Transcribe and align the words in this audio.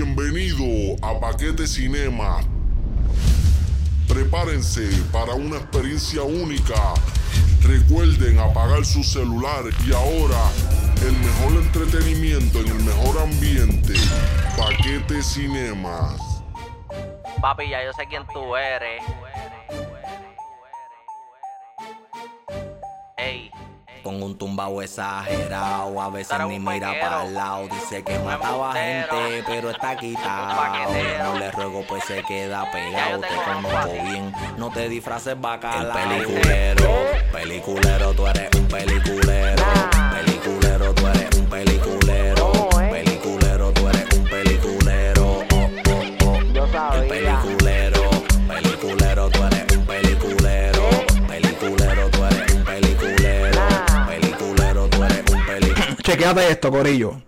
Bienvenido 0.00 0.94
a 1.02 1.18
Paquete 1.18 1.66
Cinema. 1.66 2.38
Prepárense 4.06 4.88
para 5.10 5.34
una 5.34 5.56
experiencia 5.56 6.22
única. 6.22 6.94
Recuerden 7.64 8.38
apagar 8.38 8.84
su 8.84 9.02
celular 9.02 9.64
y 9.84 9.92
ahora 9.92 10.38
el 11.04 11.16
mejor 11.18 11.64
entretenimiento 11.64 12.60
en 12.60 12.68
el 12.68 12.84
mejor 12.84 13.18
ambiente. 13.22 13.94
Paquete 14.56 15.20
Cinemas. 15.20 16.44
Papi, 17.40 17.68
ya 17.68 17.84
yo 17.84 17.92
sé 17.92 18.06
quién 18.06 18.24
tú 18.32 18.54
eres. 18.54 19.02
Con 24.18 24.30
un 24.30 24.36
tumbao 24.36 24.82
exagerado, 24.82 26.00
a 26.00 26.10
veces 26.10 26.36
ni 26.48 26.58
mira 26.58 26.92
para 27.00 27.24
el 27.24 27.34
lado. 27.34 27.68
Dice 27.68 28.02
que 28.02 28.18
mataba 28.18 28.72
gente, 28.72 29.44
pero 29.46 29.70
está 29.70 29.96
quitado. 29.96 30.60
No 31.22 31.38
le 31.38 31.52
ruego, 31.52 31.84
pues 31.88 32.02
se 32.04 32.20
queda 32.24 32.68
pegado. 32.72 33.20
Te 33.20 33.28
conozco 33.28 33.92
bien, 33.92 34.32
no 34.56 34.70
te 34.70 34.88
disfraces 34.88 35.40
bacalao. 35.40 35.96
El 35.96 36.18
El 36.18 36.24
peliculero, 36.24 36.90
peliculero, 37.32 38.12
tú 38.14 38.26
eres 38.26 38.48
un 38.56 38.66
peliculero. 38.66 38.98
Peliculero, 39.08 39.97
Chequéate 56.28 56.52
esto, 56.52 56.70
Corillo. 56.70 57.22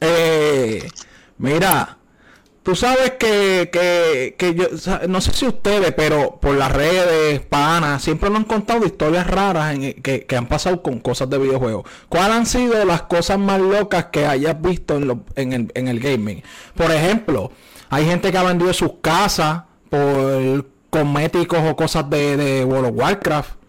Eh, 0.00 0.88
mira, 1.38 1.98
tú 2.62 2.74
sabes 2.74 3.12
que, 3.12 3.68
que, 3.72 4.34
que 4.38 4.54
yo, 4.54 4.68
no 5.08 5.20
sé 5.20 5.32
si 5.32 5.46
ustedes, 5.46 5.92
pero 5.92 6.38
por 6.40 6.54
las 6.56 6.72
redes, 6.72 7.40
panas, 7.40 8.02
siempre 8.02 8.30
nos 8.30 8.38
han 8.40 8.44
contado 8.44 8.86
historias 8.86 9.26
raras 9.26 9.74
en- 9.74 9.94
que, 10.02 10.24
que 10.26 10.36
han 10.36 10.46
pasado 10.46 10.82
con 10.82 11.00
cosas 11.00 11.28
de 11.28 11.38
videojuegos. 11.38 11.84
¿Cuáles 12.08 12.36
han 12.36 12.46
sido 12.46 12.82
las 12.84 13.02
cosas 13.02 13.38
más 13.38 13.60
locas 13.60 14.06
que 14.06 14.26
hayas 14.26 14.60
visto 14.60 14.96
en, 14.96 15.06
lo- 15.08 15.24
en, 15.36 15.52
el, 15.52 15.72
en 15.74 15.88
el 15.88 16.00
gaming? 16.00 16.42
Por 16.74 16.90
ejemplo, 16.90 17.52
hay 17.90 18.06
gente 18.06 18.32
que 18.32 18.38
ha 18.38 18.42
vendido 18.42 18.72
sus 18.72 18.92
casas 19.02 19.62
por 19.90 20.66
cosméticos 20.88 21.58
o 21.68 21.76
cosas 21.76 22.08
de, 22.08 22.36
de 22.36 22.64
World 22.64 22.88
of 22.88 22.94
Warcraft. 22.96 23.59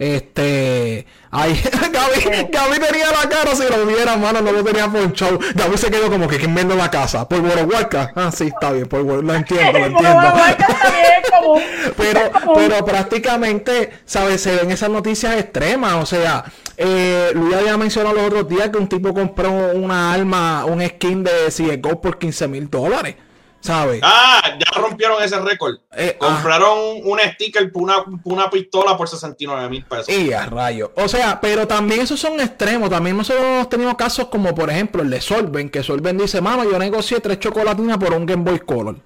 Este, 0.00 1.04
ay, 1.30 1.62
Gaby, 1.92 2.48
Gaby 2.50 2.78
tenía 2.78 3.10
la 3.10 3.28
cara 3.28 3.54
si 3.54 3.64
lo 3.64 3.84
viera, 3.84 4.16
mano, 4.16 4.40
no 4.40 4.50
lo 4.50 4.64
tenía 4.64 4.88
por 4.88 5.12
show. 5.12 5.38
Gaby 5.54 5.76
se 5.76 5.90
quedó 5.90 6.10
como 6.10 6.26
que 6.26 6.38
¿quién 6.38 6.54
vende 6.54 6.74
la 6.74 6.90
casa? 6.90 7.28
Por 7.28 7.40
Warcraft. 7.40 8.12
Ah, 8.16 8.32
sí, 8.32 8.46
está 8.46 8.72
bien, 8.72 8.86
por 8.86 9.02
lo 9.04 9.34
entiendo, 9.34 9.78
lo 9.78 9.84
entiendo. 9.86 10.32
Pero, 11.96 12.20
pero 12.54 12.84
prácticamente, 12.84 13.90
¿sabes? 14.04 14.42
Se 14.42 14.56
ven 14.56 14.70
esas 14.70 14.90
noticias 14.90 15.36
extremas. 15.38 15.94
O 15.94 16.06
sea, 16.06 16.44
eh, 16.76 17.30
Luis 17.34 17.54
había 17.54 17.76
mencionado 17.76 18.14
los 18.14 18.26
otros 18.26 18.48
días 18.48 18.68
que 18.70 18.78
un 18.78 18.88
tipo 18.88 19.12
compró 19.12 19.50
una 19.50 20.12
arma, 20.12 20.64
un 20.64 20.86
skin 20.86 21.24
de 21.24 21.48
CSGO 21.48 22.00
por 22.00 22.18
15 22.18 22.48
mil 22.48 22.70
dólares. 22.70 23.16
¿Sabes? 23.60 24.00
Ah, 24.02 24.56
ya 24.58 24.80
rompieron 24.80 25.22
ese 25.22 25.38
récord. 25.38 25.76
Eh, 25.92 26.16
Compraron 26.18 27.00
un 27.04 27.18
sticker 27.32 27.70
por 27.70 27.82
una, 27.82 27.96
una 28.24 28.48
pistola 28.48 28.96
por 28.96 29.08
69 29.08 29.68
mil 29.68 29.84
pesos. 29.84 30.08
Y 30.08 30.32
a 30.32 30.46
rayo. 30.46 30.92
O 30.96 31.08
sea, 31.08 31.40
pero 31.40 31.68
también 31.68 32.00
esos 32.00 32.18
son 32.18 32.40
extremos. 32.40 32.88
También 32.88 33.16
nosotros 33.16 33.44
hemos 33.44 33.68
tenido 33.68 33.94
casos 33.96 34.28
como, 34.28 34.54
por 34.54 34.70
ejemplo, 34.70 35.02
el 35.02 35.10
de 35.10 35.20
Solven, 35.20 35.68
que 35.68 35.82
Solven 35.82 36.16
dice, 36.16 36.40
mano, 36.40 36.64
yo 36.64 36.78
negocié 36.78 37.20
tres 37.20 37.38
chocolatinas 37.38 37.98
por 37.98 38.14
un 38.14 38.24
Game 38.24 38.42
Boy 38.44 38.60
Color. 38.60 38.96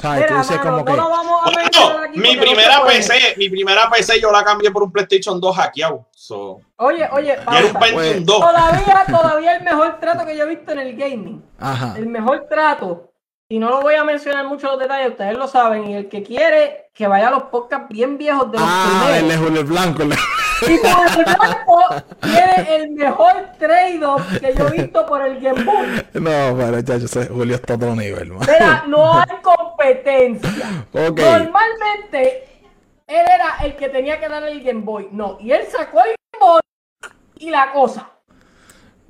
¿Sabes? 0.00 0.26
Tú 0.26 0.32
Mira, 0.32 0.42
dices 0.42 0.56
mano, 0.58 0.70
como 0.70 0.84
que... 0.84 0.92
no 0.92 0.96
lo 0.98 1.10
vamos 1.10 1.40
a 1.42 1.50
mencionar 1.56 1.92
Bueno, 1.92 2.04
aquí 2.10 2.18
mi 2.20 2.34
no 2.36 2.42
primera. 2.42 2.84
PC, 2.86 3.34
mi 3.36 3.48
primera 3.50 3.90
PC 3.90 4.20
yo 4.20 4.30
la 4.32 4.42
cambié 4.44 4.70
por 4.70 4.82
un 4.82 4.90
PlayStation 4.92 5.40
2 5.40 5.56
hackeado. 5.56 6.06
So, 6.12 6.60
Oye, 6.76 7.08
oye, 7.12 7.26
y 7.28 7.30
era 7.30 7.66
un 7.66 7.72
pausa. 7.72 7.78
Pues, 7.78 7.92
Pentium 7.92 8.24
2. 8.24 8.40
Todavía, 8.40 9.04
todavía 9.10 9.56
el 9.56 9.62
mejor 9.64 10.00
trato 10.00 10.24
que 10.26 10.36
yo 10.36 10.44
he 10.44 10.48
visto 10.48 10.72
en 10.72 10.78
el 10.78 10.96
gaming. 10.96 11.44
Ajá. 11.58 11.94
El 11.96 12.06
mejor 12.06 12.46
trato. 12.48 13.06
Y 13.48 13.58
no 13.58 13.68
lo 13.68 13.80
voy 13.80 13.96
a 13.96 14.04
mencionar 14.04 14.46
mucho 14.46 14.68
los 14.68 14.78
detalles, 14.78 15.10
ustedes 15.10 15.36
lo 15.36 15.48
saben. 15.48 15.90
Y 15.90 15.94
el 15.96 16.08
que 16.08 16.22
quiere, 16.22 16.90
que 16.94 17.08
vaya 17.08 17.28
a 17.28 17.30
los 17.32 17.42
podcasts 17.44 17.88
bien 17.90 18.16
viejos 18.16 18.50
de 18.52 18.58
los 18.58 18.66
Ah, 18.70 19.06
el 19.08 19.12
de 19.14 19.18
primeros. 19.34 19.44
Julio 19.44 19.64
Blanco. 19.64 20.02
el 20.04 20.10
de- 20.10 20.16
Y 20.62 20.78
por 20.78 21.06
el 21.06 21.24
blanco 21.24 21.84
tiene 22.20 22.76
el 22.76 22.90
mejor 22.90 23.32
trade-off 23.58 24.38
que 24.38 24.54
yo 24.54 24.68
he 24.68 24.82
visto 24.82 25.06
por 25.06 25.22
el 25.22 25.40
Game 25.40 25.64
Boy. 25.64 26.06
No, 26.14 26.56
pero 26.56 26.80
ya 26.80 26.96
yo 26.96 27.08
sé, 27.08 27.26
Julio 27.26 27.56
está 27.56 27.74
a 27.74 27.76
otro 27.76 27.96
nivel, 27.96 28.30
man. 28.30 28.40
Mira, 28.40 28.84
no 28.86 29.14
hay 29.14 29.36
competencia. 29.42 30.86
Ok. 30.92 31.20
Normalmente, 31.20 32.48
él 33.06 33.26
era 33.26 33.56
el 33.62 33.76
que 33.76 33.88
tenía 33.88 34.20
que 34.20 34.28
dar 34.28 34.42
el 34.44 34.62
Game 34.62 34.82
Boy. 34.82 35.08
No, 35.12 35.38
y 35.40 35.52
él 35.52 35.62
sacó 35.70 36.00
el 36.00 36.14
Game 36.32 36.52
Boy 36.52 36.60
y 37.38 37.50
la 37.50 37.72
cosa. 37.72 38.10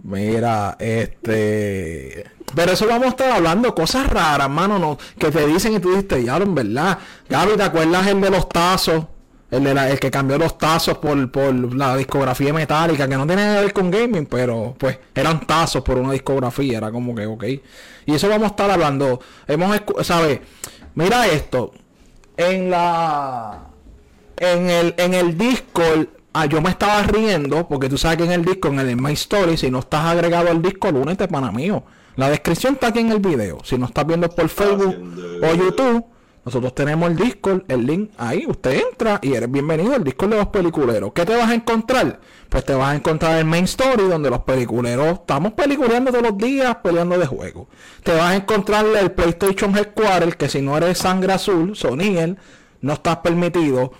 Mira, 0.02 0.76
este. 0.78 2.24
Pero 2.54 2.72
eso 2.72 2.86
vamos 2.86 3.06
a 3.06 3.10
estar 3.10 3.30
hablando 3.32 3.74
cosas 3.74 4.08
raras, 4.08 4.48
mano, 4.48 4.78
no, 4.78 4.98
que 5.18 5.30
te 5.30 5.46
dicen 5.46 5.74
y 5.74 5.80
tú 5.80 5.94
dices, 5.94 6.24
ya, 6.24 6.36
en 6.36 6.54
verdad. 6.54 6.98
Gaby, 7.28 7.56
¿te 7.56 7.62
acuerdas 7.62 8.06
el 8.06 8.20
de 8.20 8.30
los 8.30 8.48
tazos? 8.48 9.04
El, 9.50 9.64
de 9.64 9.74
la- 9.74 9.90
el 9.90 9.98
que 9.98 10.10
cambió 10.10 10.38
los 10.38 10.56
tazos 10.58 10.98
por, 10.98 11.30
por 11.32 11.52
la 11.74 11.96
discografía 11.96 12.52
metálica, 12.52 13.08
que 13.08 13.16
no 13.16 13.26
tiene 13.26 13.42
nada 13.44 13.56
que 13.58 13.62
ver 13.64 13.72
con 13.72 13.90
gaming, 13.90 14.26
pero 14.26 14.74
pues 14.78 14.98
eran 15.14 15.46
tazos 15.46 15.82
por 15.82 15.98
una 15.98 16.12
discografía, 16.12 16.78
era 16.78 16.90
como 16.92 17.14
que, 17.14 17.26
ok. 17.26 17.44
Y 18.06 18.14
eso 18.14 18.28
vamos 18.28 18.44
a 18.44 18.50
estar 18.50 18.70
hablando. 18.70 19.20
Hemos, 19.48 19.80
¿sabes? 20.02 20.40
Mira 20.94 21.26
esto. 21.26 21.72
En 22.36 22.70
la 22.70 23.66
en 24.36 24.70
el, 24.70 24.94
en 24.96 25.14
el 25.14 25.36
Discord, 25.36 26.06
ah, 26.32 26.46
yo 26.46 26.60
me 26.62 26.70
estaba 26.70 27.02
riendo, 27.02 27.68
porque 27.68 27.88
tú 27.88 27.98
sabes 27.98 28.18
que 28.18 28.24
en 28.24 28.32
el 28.32 28.44
Discord, 28.44 28.72
en 28.74 28.88
el 28.88 28.96
My 28.96 29.12
Story, 29.12 29.56
si 29.58 29.70
no 29.70 29.80
estás 29.80 30.04
agregado 30.06 30.48
al 30.50 30.62
Discord, 30.62 30.96
únete 30.96 31.28
pana 31.28 31.50
mío. 31.52 31.82
La 32.16 32.30
descripción 32.30 32.74
está 32.74 32.88
aquí 32.88 33.00
en 33.00 33.12
el 33.12 33.18
video. 33.20 33.58
Si 33.64 33.76
no 33.78 33.86
estás 33.86 34.06
viendo 34.06 34.28
por 34.30 34.48
Facebook 34.48 34.96
o 35.42 35.54
YouTube, 35.54 36.04
nosotros 36.44 36.74
tenemos 36.74 37.10
el 37.10 37.16
Discord, 37.16 37.62
el 37.68 37.86
link 37.86 38.10
ahí. 38.16 38.46
Usted 38.46 38.80
entra 38.90 39.18
y 39.22 39.34
eres 39.34 39.50
bienvenido 39.50 39.94
al 39.94 40.02
Discord 40.02 40.30
de 40.30 40.36
los 40.36 40.48
peliculeros. 40.48 41.12
¿Qué 41.12 41.26
te 41.26 41.36
vas 41.36 41.50
a 41.50 41.54
encontrar? 41.54 42.20
Pues 42.48 42.64
te 42.64 42.74
vas 42.74 42.92
a 42.92 42.96
encontrar 42.96 43.38
el 43.38 43.44
Main 43.44 43.64
Story, 43.64 44.04
donde 44.04 44.30
los 44.30 44.40
peliculeros 44.40 45.20
estamos 45.20 45.52
peliculeando 45.52 46.10
todos 46.10 46.24
los 46.24 46.38
días, 46.38 46.76
peleando 46.82 47.18
de 47.18 47.26
juego. 47.26 47.68
Te 48.02 48.12
vas 48.12 48.32
a 48.32 48.36
encontrar 48.36 48.86
el 48.86 49.12
PlayStation 49.12 49.76
Headquarter, 49.76 50.36
que 50.36 50.48
si 50.48 50.62
no 50.62 50.76
eres 50.76 50.98
sangre 50.98 51.34
azul, 51.34 51.76
Soniel, 51.76 52.38
no 52.80 52.94
estás 52.94 53.18
permitido. 53.18 53.92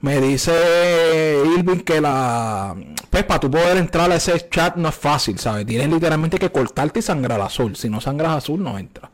Me 0.00 0.20
dice 0.20 1.42
Irving 1.58 1.80
que 1.80 2.00
la. 2.00 2.76
Pues 3.10 3.24
para 3.24 3.40
tú 3.40 3.50
poder 3.50 3.78
entrar 3.78 4.12
a 4.12 4.16
ese 4.16 4.48
chat 4.48 4.76
no 4.76 4.90
es 4.90 4.94
fácil, 4.94 5.38
¿sabes? 5.38 5.66
Tienes 5.66 5.88
literalmente 5.88 6.38
que 6.38 6.52
cortarte 6.52 7.00
y 7.00 7.02
sangrar 7.02 7.40
azul. 7.40 7.74
Si 7.74 7.88
no 7.88 8.00
sangras 8.00 8.36
azul, 8.36 8.62
no 8.62 8.78
entra, 8.78 9.10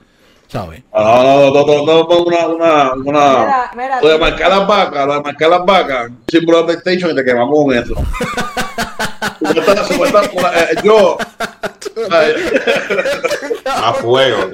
¿sabes? 0.48 0.82
No, 0.92 1.22
no, 1.22 1.50
no, 1.50 1.66
no, 1.66 1.86
no, 1.86 2.04
no, 2.08 2.22
una, 2.24 2.46
una, 2.48 2.92
una. 2.92 3.28
Mira, 3.30 3.70
mira, 3.76 4.00
Lo 4.00 4.08
de 4.08 4.18
marcar 4.18 4.50
las 4.50 4.66
vacas, 4.66 5.06
lo 5.06 5.14
de 5.14 5.20
marcar 5.20 5.50
las 5.50 5.64
vacas, 5.64 6.08
un 6.10 6.24
símbolo 6.28 6.62
de 6.62 6.64
PlayStation 6.78 7.10
y 7.10 7.14
te 7.14 7.24
quemamos 7.24 7.56
con 7.64 7.74
eso. 7.76 7.94
Supuesta- 9.44 10.24
supuesta- 10.24 10.60
eh, 10.60 10.74
yo, 10.82 11.18
A 13.66 13.92
fuego. 13.94 14.50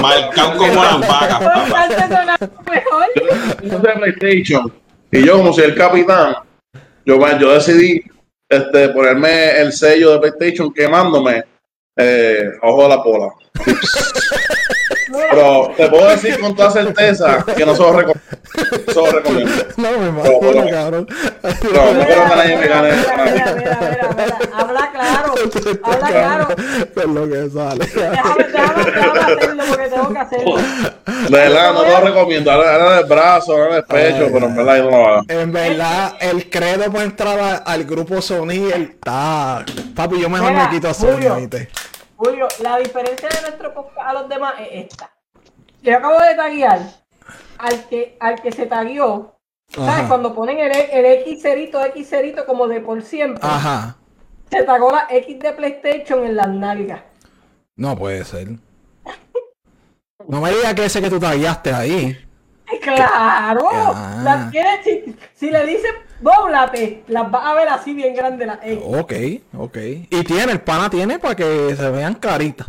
Marcado 0.00 0.56
como 0.58 0.74
las 0.82 1.00
vacas, 1.08 1.40
yo 3.62 3.78
de 3.78 3.92
PlayStation 3.92 4.72
y 5.12 5.24
yo 5.24 5.36
como 5.38 5.52
soy 5.52 5.64
el 5.64 5.74
capitán, 5.74 6.34
yo, 7.04 7.18
yo 7.38 7.52
decidí 7.52 8.02
este, 8.48 8.88
ponerme 8.90 9.58
el 9.60 9.72
sello 9.72 10.12
de 10.12 10.18
PlayStation 10.30 10.72
quemándome 10.72 11.44
eh, 11.96 12.50
ojo 12.62 12.82
de 12.82 12.88
la 12.88 13.02
pola. 13.02 13.28
Pero 15.30 15.72
te 15.76 15.88
puedo 15.88 16.08
decir 16.08 16.38
con 16.40 16.54
toda 16.54 16.70
certeza 16.70 17.44
que 17.56 17.64
no 17.64 17.74
se 17.74 17.82
lo 17.82 17.92
recomiendo. 17.92 18.22
No, 19.76 19.90
me 19.98 20.12
no. 20.12 20.70
cabrón. 20.70 21.08
No, 21.42 21.94
no 21.94 22.04
quiero 22.04 22.22
que 22.24 22.36
nadie 22.36 22.56
me 22.56 22.68
gane. 22.68 22.92
Mira, 22.92 23.54
mira, 23.56 23.84
mira. 24.16 24.38
Habla 24.54 24.90
claro. 24.92 25.34
Habla 25.82 26.08
claro. 26.08 26.48
Es 26.94 27.04
lo 27.04 27.28
que 27.28 27.50
sale. 27.50 27.86
Déjame, 27.86 28.44
déjame, 28.44 28.84
déjame 28.84 29.20
hacerlo 29.20 29.64
porque 29.68 29.88
tengo 29.88 30.12
que 30.12 30.18
hacerlo. 30.18 30.56
De 31.28 31.36
verdad, 31.36 31.72
no 31.72 31.82
te 31.82 31.90
lo 31.90 32.00
recomiendo. 32.00 32.52
Ahora 32.52 32.74
ahora 32.74 32.96
del 32.96 33.06
brazo, 33.06 33.52
ahora 33.52 33.74
del 33.74 33.84
pecho, 33.84 34.28
pero 34.32 34.46
en 34.46 34.56
verdad 34.56 34.76
yo 34.76 34.84
no 34.84 34.90
lo 34.90 35.08
hago. 35.08 35.22
En 35.28 35.52
verdad, 35.52 36.12
el 36.20 36.50
credo 36.50 36.92
para 36.92 37.04
entrar 37.04 37.62
al 37.66 37.84
grupo 37.84 38.20
Sony, 38.22 38.70
el. 38.72 38.94
Papi, 39.00 40.20
yo 40.20 40.28
mejor 40.28 40.52
me 40.52 40.68
quito 40.70 40.88
a 40.88 40.94
Sony. 40.94 41.36
¿viste? 41.38 41.68
Julio, 42.16 42.48
la 42.62 42.78
diferencia 42.78 43.28
de 43.28 43.40
nuestro 43.42 43.74
podcast 43.74 44.08
a 44.08 44.12
los 44.12 44.28
demás 44.28 44.54
es 44.60 44.86
esta. 44.86 45.10
Yo 45.82 45.96
acabo 45.96 46.18
de 46.20 46.34
taguear 46.34 46.80
al 47.58 47.84
que, 47.88 48.16
al 48.20 48.40
que 48.40 48.52
se 48.52 48.66
tagueó. 48.66 49.30
¿Sabes? 49.68 50.06
Cuando 50.08 50.34
ponen 50.34 50.58
el, 50.60 50.70
el 50.72 51.04
X 51.22 51.42
cerito, 51.42 51.82
X 51.84 52.08
cerito 52.08 52.46
como 52.46 52.68
de 52.68 52.80
por 52.80 53.02
siempre. 53.02 53.40
Ajá. 53.42 53.96
Se 54.50 54.62
tagó 54.62 54.90
la 54.92 55.06
X 55.10 55.38
de 55.40 55.52
PlayStation 55.52 56.24
en 56.24 56.36
las 56.36 56.48
nalgas. 56.48 57.00
No 57.76 57.96
puede 57.96 58.24
ser. 58.24 58.48
No 60.28 60.40
me 60.40 60.50
digas 60.50 60.74
que 60.74 60.84
ese 60.84 61.02
que 61.02 61.10
tú 61.10 61.18
tagueaste 61.18 61.72
ahí. 61.72 62.18
Claro, 62.82 63.68
Ah. 63.72 64.20
las 64.24 64.50
quiere- 64.50 64.82
si, 64.82 65.16
si 65.34 65.50
le 65.50 65.64
dices 65.66 65.90
dóblate, 66.20 67.04
las 67.08 67.30
vas 67.30 67.46
a 67.46 67.54
ver 67.54 67.68
así 67.68 67.94
bien 67.94 68.14
grandes 68.14 68.46
las 68.46 68.58
X. 68.62 68.78
Ok, 68.84 69.12
ok. 69.56 69.76
Y 70.10 70.24
tiene, 70.24 70.52
el 70.52 70.60
pana 70.60 70.90
tiene 70.90 71.18
para 71.18 71.36
que 71.36 71.74
se 71.76 71.90
vean 71.90 72.14
caritas. 72.14 72.66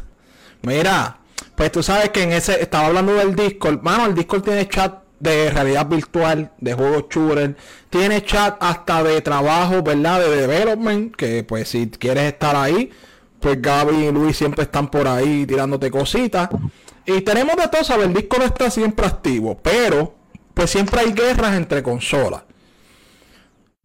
Mira, 0.62 1.18
pues 1.56 1.72
tú 1.72 1.84
sabes 1.84 2.10
que 2.10 2.24
en 2.24 2.34
ese, 2.34 2.62
estaba 2.62 2.88
hablando 2.88 3.14
del 3.14 3.36
Discord. 3.36 3.82
Mano, 3.82 4.06
el 4.06 4.16
Discord 4.16 4.44
tiene 4.44 4.68
chat 4.68 5.04
de 5.20 5.50
realidad 5.50 5.88
virtual, 5.88 6.52
de 6.60 6.74
juegos 6.74 7.06
shooter. 7.10 7.56
Tiene 7.90 8.24
chat 8.24 8.58
hasta 8.60 9.04
de 9.04 9.22
trabajo, 9.22 9.82
¿verdad? 9.82 10.20
De 10.20 10.36
development, 10.36 11.16
que 11.16 11.44
pues 11.44 11.70
si 11.70 11.88
quieres 11.88 12.24
estar 12.34 12.56
ahí, 12.56 12.92
pues 13.40 13.62
Gaby 13.62 14.08
y 14.08 14.12
Luis 14.12 14.38
siempre 14.38 14.64
están 14.64 14.90
por 14.90 15.08
ahí 15.08 15.46
tirándote 15.46 15.90
cositas. 15.92 16.50
Y 17.06 17.22
tenemos 17.22 17.56
de 17.56 17.68
todo, 17.68 17.84
¿sabes? 17.84 18.08
El 18.08 18.14
Discord 18.14 18.44
está 18.44 18.70
siempre 18.70 19.06
activo, 19.06 19.58
pero 19.62 20.16
pues 20.54 20.72
siempre 20.72 21.02
hay 21.02 21.14
guerras 21.14 21.56
entre 21.56 21.84
consolas. 21.84 22.44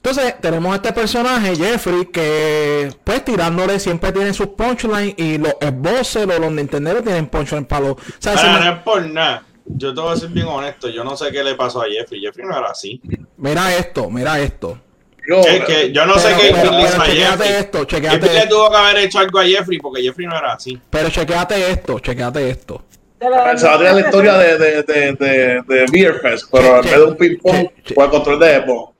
Entonces, 0.03 0.35
tenemos 0.41 0.73
a 0.73 0.77
este 0.77 0.93
personaje, 0.95 1.55
Jeffrey, 1.57 2.07
que 2.07 2.91
pues 3.05 3.23
tirándole 3.25 3.79
siempre 3.79 4.13
tiene 4.13 4.33
sus 4.33 4.47
punchlines 4.49 5.15
y 5.19 5.37
los 5.37 5.55
esboces, 5.61 6.27
los, 6.27 6.39
los 6.41 6.51
Nintenderos 6.51 7.03
tienen 7.05 7.27
punchlines 7.27 7.67
para 7.67 7.83
los... 7.89 7.93
o 7.93 7.99
sea, 8.19 8.37
se 8.39 8.47
me- 8.47 8.61
no 8.61 8.73
es 8.73 8.79
por 8.79 9.03
nada. 9.07 9.43
Yo 9.67 9.95
te 9.95 10.01
voy 10.01 10.13
a 10.15 10.17
ser 10.17 10.31
bien 10.31 10.47
honesto. 10.47 10.89
Yo 10.89 11.05
no 11.05 11.17
sé 11.17 11.31
qué 11.31 11.45
le 11.45 11.55
pasó 11.55 11.83
a 11.83 11.85
Jeffrey. 11.85 12.21
Jeffrey 12.23 12.47
no 12.47 12.57
era 12.59 12.69
así. 12.71 13.01
Mira 13.37 13.77
esto, 13.77 14.11
mira 14.11 14.41
esto. 14.41 14.81
Yo, 15.29 15.41
Es 15.43 15.65
que 15.67 15.93
yo 15.93 16.07
no 16.07 16.19
sé 16.19 16.29
Pero- 16.29 16.41
qué 16.41 16.49
pero- 16.61 16.71
pero 16.71 17.03
a 17.03 17.07
chequéate 17.07 17.37
Jeffrey. 17.45 17.61
esto, 17.61 17.85
chequéate 17.85 18.17
Jeffrey 18.17 18.33
le 18.33 18.39
esto. 18.45 18.57
tuvo 18.57 18.71
que 18.71 18.77
haber 18.79 18.97
hecho 18.99 19.19
algo 19.19 19.39
a 19.39 19.45
Jeffrey 19.45 19.79
porque 19.79 20.03
Jeffrey 20.03 20.27
no 20.27 20.37
era 20.39 20.55
así. 20.55 20.81
Pero 20.89 21.11
chequéate 21.11 21.71
esto, 21.71 21.99
chequéate 22.01 22.49
esto. 22.51 22.83
De 23.21 23.29
la- 23.29 23.57
se 23.57 23.67
va 23.67 23.75
a 23.75 23.79
tirar 23.79 23.95
la 23.95 24.01
historia 24.01 24.33
de, 24.39 24.59
de, 24.59 24.83
de, 24.83 25.13
de, 25.13 25.63
de 25.69 25.87
Beer 25.93 26.19
Fest, 26.21 26.47
pero 26.51 26.77
en 26.79 26.83
vez 26.83 26.97
de 26.97 27.05
un 27.05 27.17
ping-pong, 27.17 27.69
con 27.95 28.05
el 28.05 28.11
control 28.11 28.41
de 28.41 28.63
Xbox. 28.65 28.95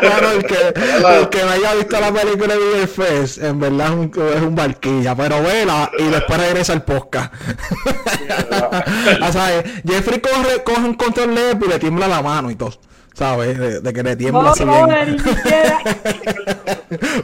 Bueno, 0.00 0.30
el 0.36 0.44
que, 0.44 0.74
el 1.18 1.28
que 1.28 1.42
no 1.42 1.50
haya 1.50 1.74
visto 1.74 2.00
la 2.00 2.10
película 2.12 2.54
de 2.54 2.60
Beer 2.60 2.88
Fest, 2.88 3.42
en 3.42 3.60
verdad 3.60 3.88
es 3.88 3.92
un, 3.92 4.10
es 4.34 4.40
un 4.42 4.54
barquilla, 4.54 5.14
pero 5.14 5.42
vela 5.42 5.90
y 5.98 6.04
después 6.04 6.40
regresa 6.40 6.72
al 6.72 6.84
podcast. 6.84 7.34
o 9.28 9.32
sea, 9.32 9.62
Jeffrey 9.86 10.20
corre, 10.20 10.62
coge 10.64 10.80
un 10.80 10.94
control 10.94 11.34
de 11.34 11.50
Xbox 11.52 11.66
y 11.66 11.68
le 11.68 11.78
tiembla 11.78 12.08
la 12.08 12.22
mano 12.22 12.50
y 12.50 12.56
todo. 12.56 12.72
¿Sabes? 13.14 13.58
De, 13.58 13.80
de 13.80 13.92
que 13.92 14.02
le 14.02 14.16
tiembla 14.16 14.42
No 14.42 14.52
así 14.52 14.64
lo 14.64 14.86
bien. 14.86 15.18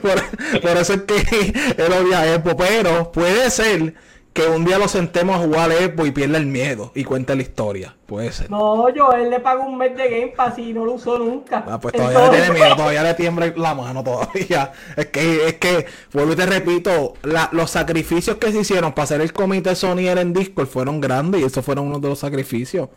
por, 0.03 0.23
por 0.61 0.77
eso 0.77 0.93
es 0.93 1.01
que 1.03 1.17
él 1.79 1.93
odia 1.93 2.21
a 2.21 2.35
Expo, 2.35 2.55
pero 2.57 3.11
puede 3.11 3.51
ser 3.51 3.95
que 4.39 4.47
un 4.49 4.65
día 4.65 4.79
lo 4.79 4.87
sentemos 4.87 5.35
a 5.37 5.39
jugar 5.45 5.71
a 5.71 5.75
Expo 5.85 6.07
y 6.07 6.13
pierda 6.13 6.39
el 6.39 6.47
miedo 6.47 6.93
y 6.95 7.03
cuente 7.05 7.35
la 7.35 7.43
historia. 7.43 7.97
Puede 8.07 8.31
ser. 8.31 8.49
No, 8.51 8.89
yo 8.95 9.11
él 9.13 9.31
le 9.31 9.41
pago 9.41 9.65
un 9.65 9.77
mes 9.77 9.97
de 9.97 10.09
Game 10.09 10.29
Pass 10.37 10.59
y 10.59 10.73
no 10.73 10.85
lo 10.85 10.93
usó 10.93 11.19
nunca. 11.19 11.65
Ah, 11.69 11.81
pues 11.81 11.93
todavía 11.95 12.19
le 12.19 12.25
Entonces- 12.27 12.45
tiene 12.47 12.61
miedo, 12.61 12.77
todavía 12.77 13.03
le 13.03 13.15
tiembla 13.15 13.53
la 13.57 13.75
mano 13.75 14.05
todavía. 14.05 14.73
Es 14.97 15.07
que, 15.07 15.47
es 15.49 15.55
que, 15.55 15.87
vuelvo 16.13 16.33
y 16.33 16.37
te 16.37 16.47
repito, 16.47 17.15
la- 17.23 17.49
los 17.53 17.71
sacrificios 17.71 18.37
que 18.37 18.53
se 18.53 18.61
hicieron 18.61 18.93
para 18.93 19.05
hacer 19.05 19.21
el 19.21 19.33
comité 19.33 19.75
Sony 19.75 20.07
en 20.09 20.33
Discord 20.33 20.69
fueron 20.69 21.01
grandes 21.01 21.41
y 21.41 21.45
esos 21.45 21.65
fueron 21.65 21.87
uno 21.89 21.99
de 21.99 22.09
los 22.09 22.19
sacrificios. 22.21 22.89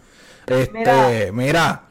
Este, 0.45 0.77
mira, 0.79 1.31
Mira. 1.33 1.83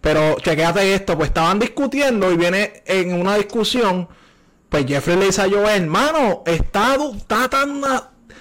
pero 0.00 0.36
chequéate 0.40 0.94
esto, 0.94 1.16
pues 1.16 1.28
estaban 1.28 1.58
discutiendo 1.58 2.30
y 2.32 2.36
viene 2.36 2.82
en 2.86 3.12
una 3.20 3.36
discusión, 3.36 4.08
pues 4.68 4.84
Jeffrey 4.86 5.16
le 5.16 5.26
dice 5.26 5.42
a 5.42 5.48
Joel, 5.48 5.82
hermano, 5.84 6.42
está, 6.46 6.96
está 7.16 7.48
tan, 7.48 7.80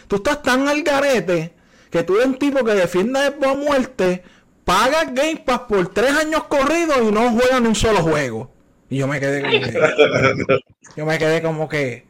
tú 0.08 0.18
estás 0.18 0.42
tan 0.42 0.68
al 0.68 0.84
garete 0.84 1.54
que 1.90 2.04
tú 2.04 2.16
eres 2.16 2.28
un 2.28 2.38
tipo 2.38 2.64
que 2.64 2.74
defiende 2.74 3.28
Xbox 3.28 3.48
a 3.48 3.54
muerte, 3.56 4.24
paga 4.64 5.06
Game 5.06 5.44
Pass 5.46 5.62
por 5.62 5.94
tres 5.94 6.12
años 6.12 6.44
corridos 6.46 6.98
y 7.02 7.12
no 7.12 7.32
juega 7.32 7.60
ni 7.60 7.68
un 7.68 7.76
solo 7.76 8.02
juego. 8.02 8.52
Y 8.90 8.98
yo 8.98 9.08
me 9.08 9.20
quedé 9.20 9.42
como 9.42 9.62
que, 9.62 10.62
yo 10.98 11.06
me 11.06 11.18
quedé 11.18 11.42
como 11.42 11.70
que, 11.70 12.08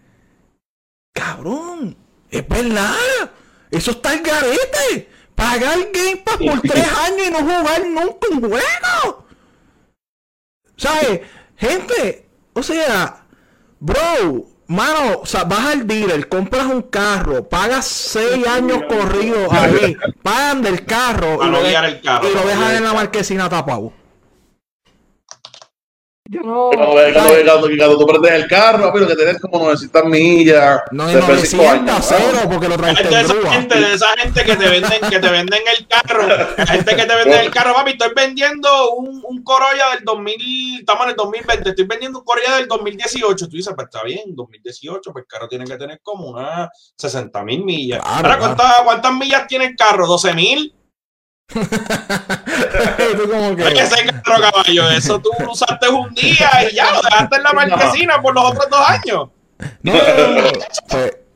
cabrón, 1.14 1.98
es 2.30 2.48
verdad, 2.48 2.96
eso 3.72 3.92
está 3.92 4.12
al 4.12 4.22
garete. 4.22 5.10
Pagar 5.36 5.78
Game 5.94 6.22
Pass 6.24 6.38
por 6.38 6.62
tres 6.62 6.88
años 6.88 7.28
y 7.28 7.32
no 7.32 7.40
jugar 7.40 7.86
nunca 7.86 8.28
un 8.32 8.40
juego. 8.40 9.28
¿Sabes? 10.78 11.22
Gente, 11.58 12.28
o 12.54 12.64
sea, 12.64 13.26
bro, 13.80 14.48
mano, 14.68 15.20
o 15.22 15.26
sea, 15.26 15.44
vas 15.44 15.66
al 15.74 15.88
dealer, 15.88 16.28
compras 16.28 16.66
un 16.66 16.82
carro, 16.84 17.44
pagas 17.48 17.86
seis 17.86 18.46
años 18.48 18.80
corridos 18.90 19.48
ahí, 19.52 19.96
pagan 20.24 20.62
del 20.62 20.86
carro 20.86 21.40
y 21.46 21.50
lo, 21.50 21.64
de- 21.64 21.72
carro, 22.02 22.28
y 22.30 22.34
lo 22.34 22.46
dejan 22.48 22.76
en 22.76 22.84
la 22.84 22.94
marquesina 22.94 23.50
tapado. 23.50 23.94
Yo 26.28 26.42
no. 26.42 26.72
Cuando, 26.74 26.96
ve- 26.96 27.14
cuando, 27.14 27.34
ve- 27.36 27.44
cuando, 27.46 27.68
cuando 27.78 27.98
tú 28.00 28.08
prendes 28.08 28.32
el 28.32 28.48
carro, 28.48 28.90
pero 28.92 29.08
que 29.08 29.16
tenés 29.16 29.40
como 29.40 29.60
900 29.60 30.06
millas. 30.06 30.82
No, 30.90 31.06
de 31.06 31.14
cinco 31.14 31.28
900, 31.64 31.68
años, 31.70 32.06
cero, 32.10 32.40
¿no? 32.44 32.50
porque 32.50 32.68
lo 32.68 32.74
Es 32.74 32.82
traiste 32.82 33.08
de 33.10 33.22
esa 33.22 33.52
gente, 33.54 33.80
de 33.80 33.94
esa 33.94 34.08
gente 34.18 34.44
que 34.44 34.56
te 34.56 34.70
venden, 34.70 35.02
que 35.08 35.20
te 35.20 35.30
venden 35.30 35.62
el 35.78 35.88
carro, 35.88 36.28
la 36.58 36.66
gente 36.66 36.96
que 36.96 37.06
te 37.06 37.16
vende 37.16 37.40
el 37.42 37.52
carro, 37.52 37.76
papi, 37.76 37.92
estoy 37.92 38.10
vendiendo 38.16 38.92
un, 38.94 39.22
un 39.24 39.44
Corolla 39.44 39.92
del 39.94 40.04
2000, 40.04 40.80
estamos 40.80 41.04
en 41.04 41.10
el 41.12 41.16
2020, 41.16 41.70
estoy 41.70 41.86
vendiendo 41.86 42.18
un 42.20 42.26
Corolla 42.26 42.56
del 42.56 42.68
2018, 42.68 43.46
tú 43.48 43.56
dices, 43.56 43.74
pues 43.76 43.86
está 43.86 44.04
bien, 44.04 44.22
2018, 44.36 45.12
pues 45.14 45.22
el 45.26 45.28
carro 45.28 45.48
tiene 45.48 45.66
que 45.66 45.78
tener 45.78 46.00
como 46.02 46.30
unas 46.30 46.70
60 46.98 47.44
mil 47.44 47.64
millas. 47.64 48.00
Claro, 48.02 48.16
Ahora, 48.16 48.38
claro. 48.40 48.56
¿cuántas, 48.56 48.82
¿cuántas 48.84 49.14
millas 49.14 49.46
tiene 49.48 49.66
el 49.66 49.76
carro? 49.76 50.08
¿12 50.08 50.34
mil? 50.34 50.74
Tú 51.48 53.30
como 53.30 53.56
que- 53.56 53.64
Oye, 53.64 53.82
ese 53.82 54.06
carro, 54.06 54.42
caballo, 54.42 54.90
eso 54.90 55.20
tú 55.20 55.30
lo 55.40 55.52
usaste 55.52 55.88
un 55.90 56.14
día 56.14 56.50
y 56.72 56.76
ya 56.76 56.92
lo 56.92 57.02
dejaste 57.02 57.36
en 57.38 57.44
la 57.44 57.54
marquesina 57.54 58.22
por 58.22 58.34
los 58.34 58.44
otros 58.52 58.70
dos 58.70 58.90
años. 58.90 59.30
No, 59.84 59.94
no, 59.94 60.02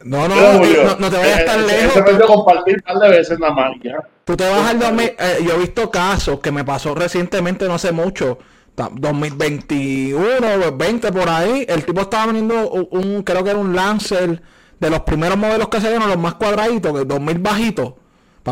no, 0.04 0.28
no, 0.28 0.28
no, 0.28 0.60
Mira, 0.60 0.84
no, 0.84 0.90
no, 0.90 0.96
no 1.00 1.10
te 1.10 1.18
vayas 1.18 1.46
tan 1.46 1.60
eh, 1.62 1.68
lejos. 1.68 1.98
Ese 1.98 2.14
me 2.14 2.20
compartir 2.26 2.76
un 2.76 2.82
par 2.82 2.98
de 3.00 3.10
veces 3.18 3.40
nada 3.40 3.54
más. 3.54 3.72
Ya. 3.84 3.98
Tú 4.26 4.36
te 4.38 4.50
vas 4.50 4.70
al 4.70 4.80
2000, 4.80 5.06
eh, 5.18 5.38
yo 5.46 5.54
he 5.54 5.58
visto 5.58 5.90
casos 5.90 6.40
que 6.40 6.52
me 6.52 6.64
pasó 6.64 6.96
recientemente, 6.96 7.68
no 7.68 7.76
hace 7.76 7.92
mucho, 7.92 8.40
ta- 8.76 8.90
2021, 8.92 10.72
20 10.78 11.12
por 11.12 11.30
ahí, 11.30 11.66
el 11.68 11.86
tipo 11.86 12.02
estaba 12.02 12.28
vendiendo 12.28 12.70
un, 12.70 12.88
un- 12.92 13.24
creo 13.24 13.44
que 13.44 13.50
era 13.52 13.60
un 13.60 13.76
Lancer 13.76 14.42
de 14.80 14.90
los 14.90 15.02
primeros 15.02 15.38
modelos 15.38 15.68
que 15.70 15.82
se 15.82 15.90
dieron, 15.90 16.08
los 16.08 16.18
más 16.18 16.36
cuadraditos, 16.36 16.94
que 16.98 17.06
2000 17.06 17.40
bajitos. 17.40 17.94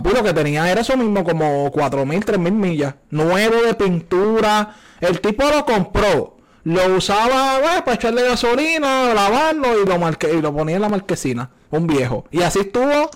Papi, 0.02 0.16
lo 0.16 0.24
que 0.24 0.34
tenía 0.34 0.70
era 0.72 0.82
eso 0.82 0.96
mismo, 0.98 1.24
como 1.24 1.72
4000, 1.72 2.24
3000 2.26 2.54
millas. 2.54 2.96
Nuevo 3.10 3.62
de 3.62 3.74
pintura. 3.74 4.76
El 5.02 5.20
tipo 5.22 5.44
lo 5.50 5.66
compró. 5.66 6.38
Lo 6.64 6.96
usaba 6.98 7.60
bueno, 7.60 7.84
para 7.86 7.96
echarle 7.96 8.24
gasolina, 8.24 9.14
lavarlo 9.14 9.82
y 9.82 9.86
lo, 9.86 9.98
marque- 9.98 10.34
y 10.38 10.42
lo 10.42 10.54
ponía 10.54 10.76
en 10.76 10.82
la 10.82 10.90
marquesina. 10.90 11.50
Un 11.70 11.88
viejo. 11.88 12.26
Y 12.32 12.42
así 12.42 12.60
estuvo 12.60 13.10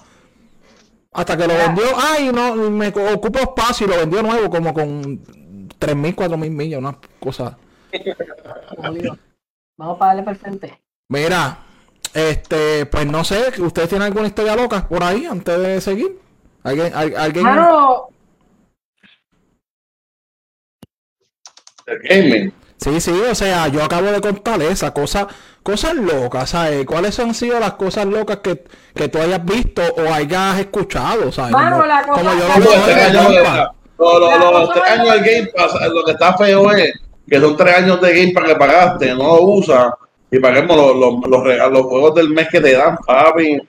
hasta 1.13 1.35
que 1.35 1.47
lo 1.47 1.53
vendió. 1.55 1.83
Ay, 1.97 2.31
no, 2.33 2.55
me 2.55 2.88
ocupo 2.89 3.39
espacio 3.39 3.88
y 3.88 3.89
lo 3.89 3.97
vendió 3.97 4.23
nuevo, 4.23 4.50
como 4.50 4.73
con 4.73 5.21
3000, 5.79 6.15
4000 6.15 6.51
millas, 6.51 6.79
una 6.79 6.97
cosa. 7.19 7.57
Vamos 9.77 9.97
para 9.97 10.15
darle 10.15 10.31
el 10.31 10.38
frente. 10.38 10.81
Mira, 11.09 11.59
este, 12.13 12.85
pues 12.85 13.05
no 13.05 13.23
sé, 13.23 13.51
¿ustedes 13.61 13.89
tienen 13.89 14.07
alguna 14.07 14.27
historia 14.27 14.55
loca 14.55 14.88
por 14.88 15.03
ahí 15.03 15.25
antes 15.25 15.57
de 15.59 15.81
seguir? 15.81 16.19
¿Alguien, 16.63 16.94
al- 16.94 17.15
alguien? 17.18 17.46
Mano, 17.46 18.08
El 21.88 22.00
gaming. 22.00 22.53
Sí, 22.77 23.00
sí, 23.00 23.12
o 23.12 23.36
sea, 23.36 23.68
yo 23.68 23.84
acabo 23.84 24.08
de 24.08 24.22
contar 24.22 24.60
esa 24.63 24.91
cosa, 24.91 25.27
cosas 25.62 25.94
locas, 25.96 26.50
¿sabes? 26.50 26.84
¿Cuáles 26.86 27.20
han 27.20 27.36
sido 27.36 27.60
las 27.60 27.74
cosas 27.74 28.08
locas 28.08 28.38
que, 28.38 28.63
que 28.96 29.08
tú 29.08 29.20
hayas 29.20 29.44
visto 29.46 29.84
o 29.98 30.12
hayas 30.12 30.60
escuchado, 30.60 31.32
¿sabes? 31.32 31.51
Mano, 31.51 31.75
como, 31.75 31.86
la 31.86 32.01
cosa- 32.01 32.22
como 32.22 32.32
yo 32.39 32.48
lo 32.48 32.53
el 35.13 35.20
Game 35.24 35.48
Pass, 35.56 35.74
que 36.06 36.12
está 36.12 36.36
feo 36.38 36.72
es 36.72 36.94
que 37.30 37.39
son 37.39 37.56
tres 37.56 37.77
años 37.77 38.01
de 38.01 38.13
Game 38.20 38.34
Pass 38.34 38.46
que 38.46 38.56
pagaste, 38.56 39.13
no 39.13 39.18
lo 39.36 39.41
usas 39.44 39.94
y 40.32 40.39
paguemos 40.39 40.75
los, 40.75 40.96
los, 40.96 41.30
los, 41.30 41.44
regalos- 41.44 41.74
los 41.74 41.86
juegos 41.86 42.15
del 42.15 42.30
mes 42.30 42.48
que 42.50 42.62
te 42.62 42.72
dan, 42.74 42.98
papi. 43.06 43.60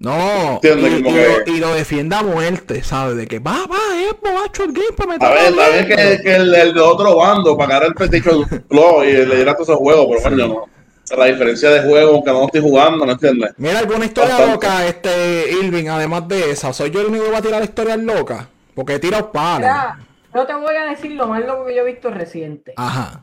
No, 0.00 0.60
y, 0.62 0.68
lo, 1.02 1.10
que- 1.12 1.50
y 1.50 1.58
lo 1.58 1.74
defiende 1.74 2.14
a 2.14 2.22
muerte, 2.22 2.84
¿sabes? 2.84 3.16
De 3.16 3.26
que 3.26 3.40
va, 3.40 3.66
va, 3.66 3.78
es 4.00 4.14
bobacho 4.20 4.62
el 4.64 4.72
Gampa, 4.72 5.06
me 5.06 5.14
A 5.14 5.16
está 5.16 5.30
ver, 5.34 5.46
está 5.48 5.68
bien 5.70 5.86
jodiendo. 5.86 5.96
que, 5.96 6.22
que 6.22 6.36
el, 6.36 6.54
el 6.54 6.74
de 6.74 6.80
otro 6.80 7.16
bando 7.16 7.56
pagara 7.56 7.86
el 7.86 7.94
PlayStation 7.94 8.44
Plus 8.68 9.04
y 9.06 9.12
le 9.26 9.36
diera 9.36 9.54
todos 9.54 9.68
esos 9.70 9.78
juegos, 9.78 10.06
pero 10.08 10.22
coño, 10.22 10.48
no. 10.48 11.16
La 11.16 11.24
diferencia 11.24 11.70
de 11.70 11.82
juego, 11.88 12.14
aunque 12.14 12.30
no 12.30 12.44
estoy 12.44 12.60
jugando, 12.60 13.04
¿no 13.06 13.12
entiendes? 13.12 13.54
Mira, 13.56 13.78
alguna 13.80 14.04
historia 14.04 14.38
Bastante. 14.38 14.52
loca, 14.52 14.86
este, 14.86 15.50
Irving, 15.62 15.88
además 15.88 16.28
de 16.28 16.50
esa. 16.52 16.72
¿Soy 16.72 16.90
yo 16.90 17.00
el 17.00 17.06
único 17.06 17.24
que 17.24 17.30
va 17.30 17.38
a 17.38 17.42
tirar 17.42 17.62
historias 17.62 17.98
locas? 17.98 18.46
Porque 18.74 18.94
he 18.94 18.98
tirado 19.00 19.32
palos. 19.32 19.60
mira, 19.60 19.98
yo 20.34 20.46
te 20.46 20.54
voy 20.54 20.76
a 20.76 20.84
decir 20.84 21.12
lo 21.12 21.26
más 21.26 21.44
loco 21.44 21.64
que 21.66 21.74
yo 21.74 21.82
he 21.82 21.92
visto 21.92 22.10
reciente. 22.10 22.74
Ajá. 22.76 23.22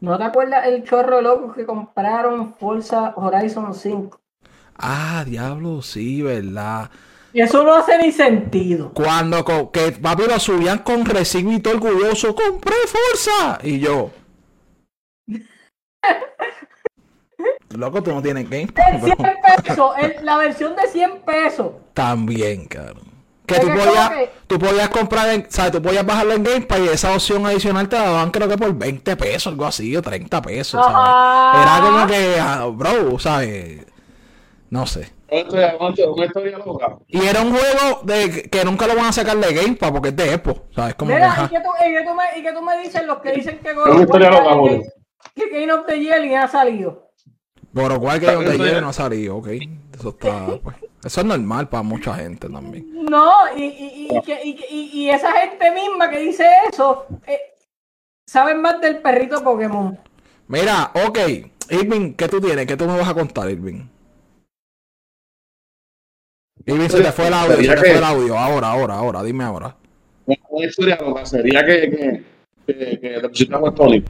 ¿No 0.00 0.18
te 0.18 0.24
acuerdas 0.24 0.66
el 0.66 0.84
chorro 0.84 1.20
loco 1.22 1.52
que 1.54 1.64
compraron 1.66 2.54
Forza 2.56 3.14
Horizon 3.16 3.74
5? 3.74 4.20
Ah, 4.78 5.24
diablo, 5.26 5.82
sí, 5.82 6.22
¿verdad? 6.22 6.90
Y 7.32 7.40
eso 7.40 7.62
no 7.64 7.74
hace 7.74 7.98
ni 7.98 8.12
sentido. 8.12 8.92
Cuando 8.94 9.44
que 9.70 9.92
papi 9.92 10.22
lo 10.28 10.38
subían 10.40 10.78
con 10.78 11.04
recibo 11.04 11.52
y 11.52 11.60
todo 11.60 11.74
orgulloso, 11.74 12.34
compré 12.34 12.74
fuerza. 12.86 13.58
Y 13.62 13.78
yo. 13.78 14.10
Loco, 17.76 18.02
tú 18.02 18.12
no 18.14 18.22
tienes 18.22 18.48
game. 18.48 18.68
El 18.92 19.00
100 19.02 19.16
pesos, 19.64 19.90
el- 19.98 20.24
la 20.24 20.36
versión 20.38 20.74
de 20.76 20.86
100 20.88 21.20
pesos. 21.26 21.72
También, 21.92 22.66
cabrón. 22.66 23.04
Que 23.44 23.56
tú 23.60 23.66
que 23.66 23.74
podías, 23.74 24.10
que- 24.10 24.30
tú 24.46 24.58
podías 24.58 24.88
comprar, 24.88 25.28
en, 25.28 25.46
¿sabes? 25.50 25.72
Tú 25.72 25.82
podías 25.82 26.04
bajarlo 26.06 26.32
en 26.32 26.42
Game 26.42 26.62
Pass 26.62 26.78
y 26.80 26.88
esa 26.88 27.14
opción 27.14 27.44
adicional 27.46 27.88
te 27.88 27.96
la 27.96 28.04
daban 28.04 28.30
creo 28.30 28.48
que 28.48 28.56
por 28.56 28.74
20 28.74 29.14
pesos, 29.16 29.48
algo 29.52 29.66
así, 29.66 29.94
o 29.96 30.02
30 30.02 30.40
pesos, 30.42 30.84
¿sabes? 30.84 31.62
Era 31.62 31.80
como 31.82 32.06
que, 32.06 32.36
ah, 32.40 32.66
bro, 32.72 33.18
¿sabes? 33.18 33.84
No 34.70 34.86
sé. 34.86 35.12
Una 35.30 35.40
historia, 36.26 36.58
loca. 36.64 36.98
Y 37.08 37.24
era 37.24 37.40
un 37.42 37.50
juego 37.50 38.00
de 38.04 38.42
que 38.50 38.64
nunca 38.64 38.86
lo 38.86 38.94
van 38.96 39.06
a 39.06 39.12
sacar 39.12 39.36
de 39.36 39.52
Game 39.54 39.74
Pass 39.76 39.90
porque 39.92 40.08
es 40.10 40.16
de 40.16 40.32
Epo, 40.32 40.64
¿sabes? 40.74 40.94
Como 40.94 41.10
que, 41.10 41.16
Mira. 41.16 41.34
¿y 41.44 41.48
qué, 41.54 41.60
tú, 41.60 41.68
y, 41.80 41.92
qué 41.92 42.04
tú 42.04 42.14
me, 42.14 42.38
y 42.38 42.42
qué 42.42 42.52
tú 42.52 42.62
me 42.62 42.78
dices 42.78 43.06
los 43.06 43.18
que 43.18 43.32
dicen 43.32 43.58
que 43.58 43.72
una 43.72 44.00
historia 44.00 44.30
loca, 44.30 44.54
boludo. 44.54 44.82
que 45.34 45.48
Game 45.60 45.72
of 45.72 45.86
the 45.86 46.00
Year 46.00 46.34
ha 46.36 46.48
salido? 46.48 47.10
Por 47.74 47.92
lo 47.92 48.00
cual 48.00 48.18
que 48.20 48.26
donde 48.32 48.54
Eso 48.54 48.64
llegue 48.64 48.76
es- 48.76 48.82
no 48.82 48.88
ha 48.88 48.92
salido, 48.92 49.36
ok. 49.36 49.48
Eso 49.98 50.08
está, 50.10 50.46
pues, 50.62 50.76
eso 51.04 51.20
es 51.20 51.26
normal 51.26 51.68
para 51.68 51.82
mucha 51.82 52.14
gente 52.14 52.48
también. 52.48 52.86
No, 53.08 53.32
y, 53.56 53.62
y, 53.64 54.08
y, 54.16 54.22
que- 54.22 54.40
y, 54.44 54.50
y- 54.70 54.90
y 55.02 55.10
esa 55.10 55.32
gente 55.32 55.70
misma 55.72 56.08
que 56.10 56.18
dice 56.20 56.46
eso, 56.72 57.06
eh, 57.26 57.38
saben 58.26 58.60
más 58.62 58.80
del 58.80 58.98
perrito 58.98 59.42
Pokémon. 59.44 59.98
Mira, 60.48 60.90
ok. 61.06 61.18
Irving, 61.70 62.14
¿qué 62.14 62.28
tú 62.28 62.40
tienes? 62.40 62.66
¿Qué 62.66 62.76
tú 62.76 62.86
me 62.86 62.96
vas 62.96 63.08
a 63.08 63.14
contar, 63.14 63.50
Irving? 63.50 63.82
Irving, 66.66 66.88
se 66.88 67.00
te 67.02 67.12
fue 67.12 67.28
el 67.28 67.34
audio, 67.34 67.56
te 67.56 67.62
que- 67.62 67.76
fue 67.76 67.92
el 67.98 68.04
audio. 68.04 68.36
Ahora, 68.38 68.68
ahora, 68.70 68.94
ahora, 68.94 69.22
dime 69.22 69.44
ahora. 69.44 69.76
Una, 70.26 70.66
historia 70.66 70.98
loca 71.00 71.24
sería 71.24 71.64
que, 71.64 72.24
que, 72.66 72.74
que, 72.74 73.00
que 73.00 73.08
te 73.20 73.28
pusieras 73.28 73.62
a 73.64 73.70
Tony. 73.72 74.04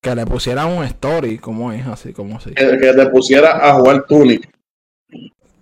Que 0.00 0.14
le 0.14 0.26
pusieran 0.26 0.68
un 0.70 0.84
story, 0.84 1.38
¿cómo 1.38 1.72
es? 1.72 1.86
Así 1.86 2.12
como 2.12 2.36
así. 2.36 2.54
Que, 2.54 2.78
que 2.78 2.92
te 2.92 3.06
pusiera 3.06 3.68
a 3.68 3.74
jugar 3.74 4.04
Tunic. 4.06 4.48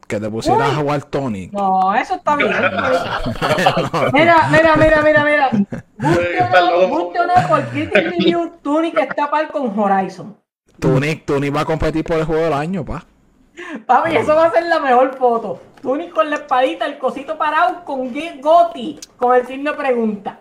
Que 0.07 0.21
te 0.21 0.29
pusieran 0.31 0.61
Uy. 0.63 0.67
a 0.71 0.75
jugar 0.77 1.05
Tony. 1.05 1.49
No, 1.53 1.95
eso 1.95 2.15
está 2.17 2.37
bien. 2.37 2.51
Mira, 4.13 4.49
mira, 4.51 4.77
mira, 4.77 5.03
mira, 5.03 5.25
mira. 5.25 5.51
Guste 5.99 6.39
o 6.43 6.49
no, 6.51 6.71
loco. 6.83 6.89
guste 7.05 7.21
o 7.21 7.27
no, 7.27 7.49
por 7.49 7.65
Critic 7.69 7.95
Review, 7.95 8.53
Tunic 8.63 8.99
está 8.99 9.31
par 9.31 9.49
con 9.51 9.77
Horizon. 9.79 10.37
Tunic, 10.79 11.25
Tunic 11.25 11.55
va 11.57 11.61
a 11.63 11.65
competir 11.65 12.05
por 12.05 12.19
el 12.19 12.25
juego 12.25 12.43
del 12.43 12.53
año, 12.53 12.85
pa. 12.85 13.05
Papi, 13.87 14.17
eso 14.17 14.35
va 14.35 14.47
a 14.47 14.51
ser 14.53 14.67
la 14.67 14.81
mejor 14.81 15.17
foto. 15.17 15.61
Tunic 15.83 16.13
con 16.13 16.31
la 16.31 16.37
espadita, 16.37 16.87
el 16.87 16.97
cosito 16.97 17.37
parado 17.37 17.85
con 17.85 18.13
Goti, 18.41 18.99
con 19.17 19.35
el 19.35 19.47
signo 19.47 19.73
de 19.73 19.77
pregunta. 19.77 20.41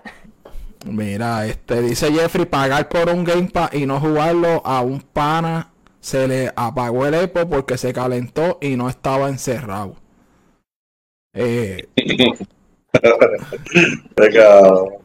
Mira, 0.86 1.46
este 1.48 1.82
dice 1.82 2.12
Jeffrey, 2.12 2.46
pagar 2.46 2.88
por 2.88 3.10
un 3.10 3.24
Game 3.24 3.50
Pass 3.50 3.74
y 3.74 3.86
no 3.86 4.00
jugarlo 4.00 4.62
a 4.64 4.82
un 4.82 5.02
pana 5.02 5.72
se 6.00 6.28
le 6.28 6.52
apagó 6.56 7.06
el 7.06 7.14
Epo 7.14 7.48
porque 7.48 7.78
se 7.78 7.94
calentó 7.94 8.58
y 8.62 8.76
no 8.76 8.90
estaba 8.90 9.30
encerrado. 9.30 9.96
Eh, 11.34 11.88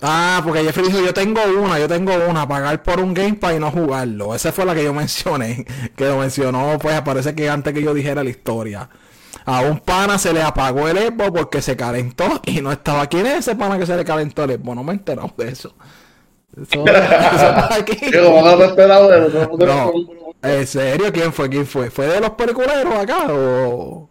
ah, 0.02 0.40
porque 0.44 0.64
Jeffrey 0.64 0.86
dijo, 0.86 1.00
yo 1.04 1.14
tengo 1.14 1.40
una, 1.60 1.78
yo 1.78 1.86
tengo 1.86 2.12
una, 2.28 2.48
pagar 2.48 2.82
por 2.82 2.98
un 3.00 3.14
Game 3.14 3.34
Pass 3.34 3.54
y 3.56 3.60
no 3.60 3.70
jugarlo. 3.70 4.34
Esa 4.34 4.50
fue 4.52 4.64
la 4.64 4.74
que 4.74 4.84
yo 4.84 4.92
mencioné, 4.92 5.66
que 5.96 6.06
lo 6.06 6.18
mencionó, 6.18 6.78
pues 6.80 7.00
parece 7.02 7.34
que 7.34 7.48
antes 7.48 7.72
que 7.74 7.82
yo 7.82 7.94
dijera 7.94 8.24
la 8.24 8.30
historia. 8.30 8.88
A 9.46 9.62
un 9.62 9.78
pana 9.78 10.18
se 10.18 10.32
le 10.32 10.42
apagó 10.42 10.88
el 10.88 10.98
Epo 10.98 11.32
porque 11.32 11.62
se 11.62 11.76
calentó 11.76 12.40
y 12.44 12.60
no 12.60 12.72
estaba. 12.72 13.06
¿Quién 13.06 13.26
es 13.26 13.38
ese 13.38 13.54
pana 13.56 13.78
que 13.78 13.86
se 13.86 13.96
le 13.96 14.04
calentó 14.04 14.44
el 14.44 14.50
Epo? 14.52 14.74
No 14.74 14.82
me 14.82 14.92
he 14.92 14.96
enterado 14.96 15.32
de 15.36 15.48
eso. 15.48 15.74
Eso, 16.56 16.84
está 16.86 17.78
no. 19.58 19.92
¿En 20.42 20.66
serio? 20.66 21.12
¿Quién 21.12 21.32
fue? 21.32 21.48
¿Quién 21.48 21.66
fue? 21.66 21.90
¿Fue 21.90 22.06
de 22.06 22.20
los 22.20 22.30
peliculeros 22.30 22.94
acá 22.94 23.26
o...? 23.30 24.08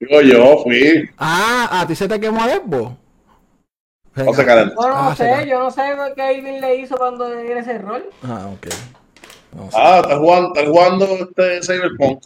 Digo 0.00 0.20
yo, 0.20 0.58
fui. 0.64 1.08
Ah, 1.18 1.68
¿a 1.80 1.86
ti 1.86 1.94
se 1.94 2.08
te 2.08 2.18
quemó 2.18 2.44
el 2.44 2.60
Xbox? 2.60 2.96
No 4.16 4.34
se 4.34 4.44
calentó. 4.44 4.82
Yo 4.82 4.88
no 4.88 4.94
Ah, 4.96 5.14
sé, 5.16 5.46
yo 5.48 5.58
no 5.60 5.70
sé 5.70 5.82
qué 6.16 6.32
Irving 6.34 6.60
le 6.60 6.76
hizo 6.76 6.96
cuando 6.96 7.28
era 7.32 7.60
ese 7.60 7.78
rol. 7.78 8.04
Ah, 8.24 8.48
ok. 8.52 8.66
No 9.56 9.70
sé. 9.70 9.76
Ah, 9.80 10.00
estás 10.02 10.18
jugando, 10.18 10.48
estás 10.48 10.66
jugando 10.66 11.04
este 11.06 11.62
Cyberpunk. 11.62 12.22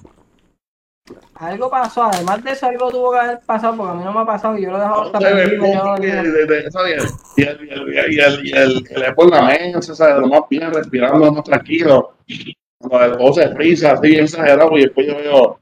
Algo 1.36 1.70
pasó, 1.70 2.02
además 2.04 2.42
de 2.42 2.52
eso, 2.52 2.66
algo 2.66 2.90
tuvo 2.90 3.12
que 3.12 3.18
haber 3.18 3.40
pasado, 3.40 3.76
porque 3.76 3.92
a 3.92 3.94
mí 3.94 4.04
no 4.04 4.12
me 4.12 4.20
ha 4.20 4.26
pasado 4.26 4.58
y 4.58 4.62
yo 4.62 4.70
lo 4.70 4.78
he 4.78 4.80
dejado 4.80 5.02
hasta 5.02 5.20
no-. 5.20 5.28
Y 5.28 5.32
el, 8.52 8.84
que 8.84 8.98
le 8.98 9.12
pone 9.12 9.30
la 9.30 9.42
mesa, 9.42 9.94
¿sabes? 9.94 10.20
Lo 10.20 10.28
más 10.28 10.42
bien, 10.48 10.72
respirando 10.72 11.32
más 11.32 11.44
tranquilo. 11.44 12.14
Cuando 12.78 13.06
el 13.06 13.16
juego 13.16 13.34
se 13.34 13.48
frisa, 13.54 13.92
así 13.92 14.08
bien 14.08 14.24
exagerado, 14.24 14.76
y 14.76 14.82
después 14.82 15.06
yo 15.06 15.16
veo 15.16 15.60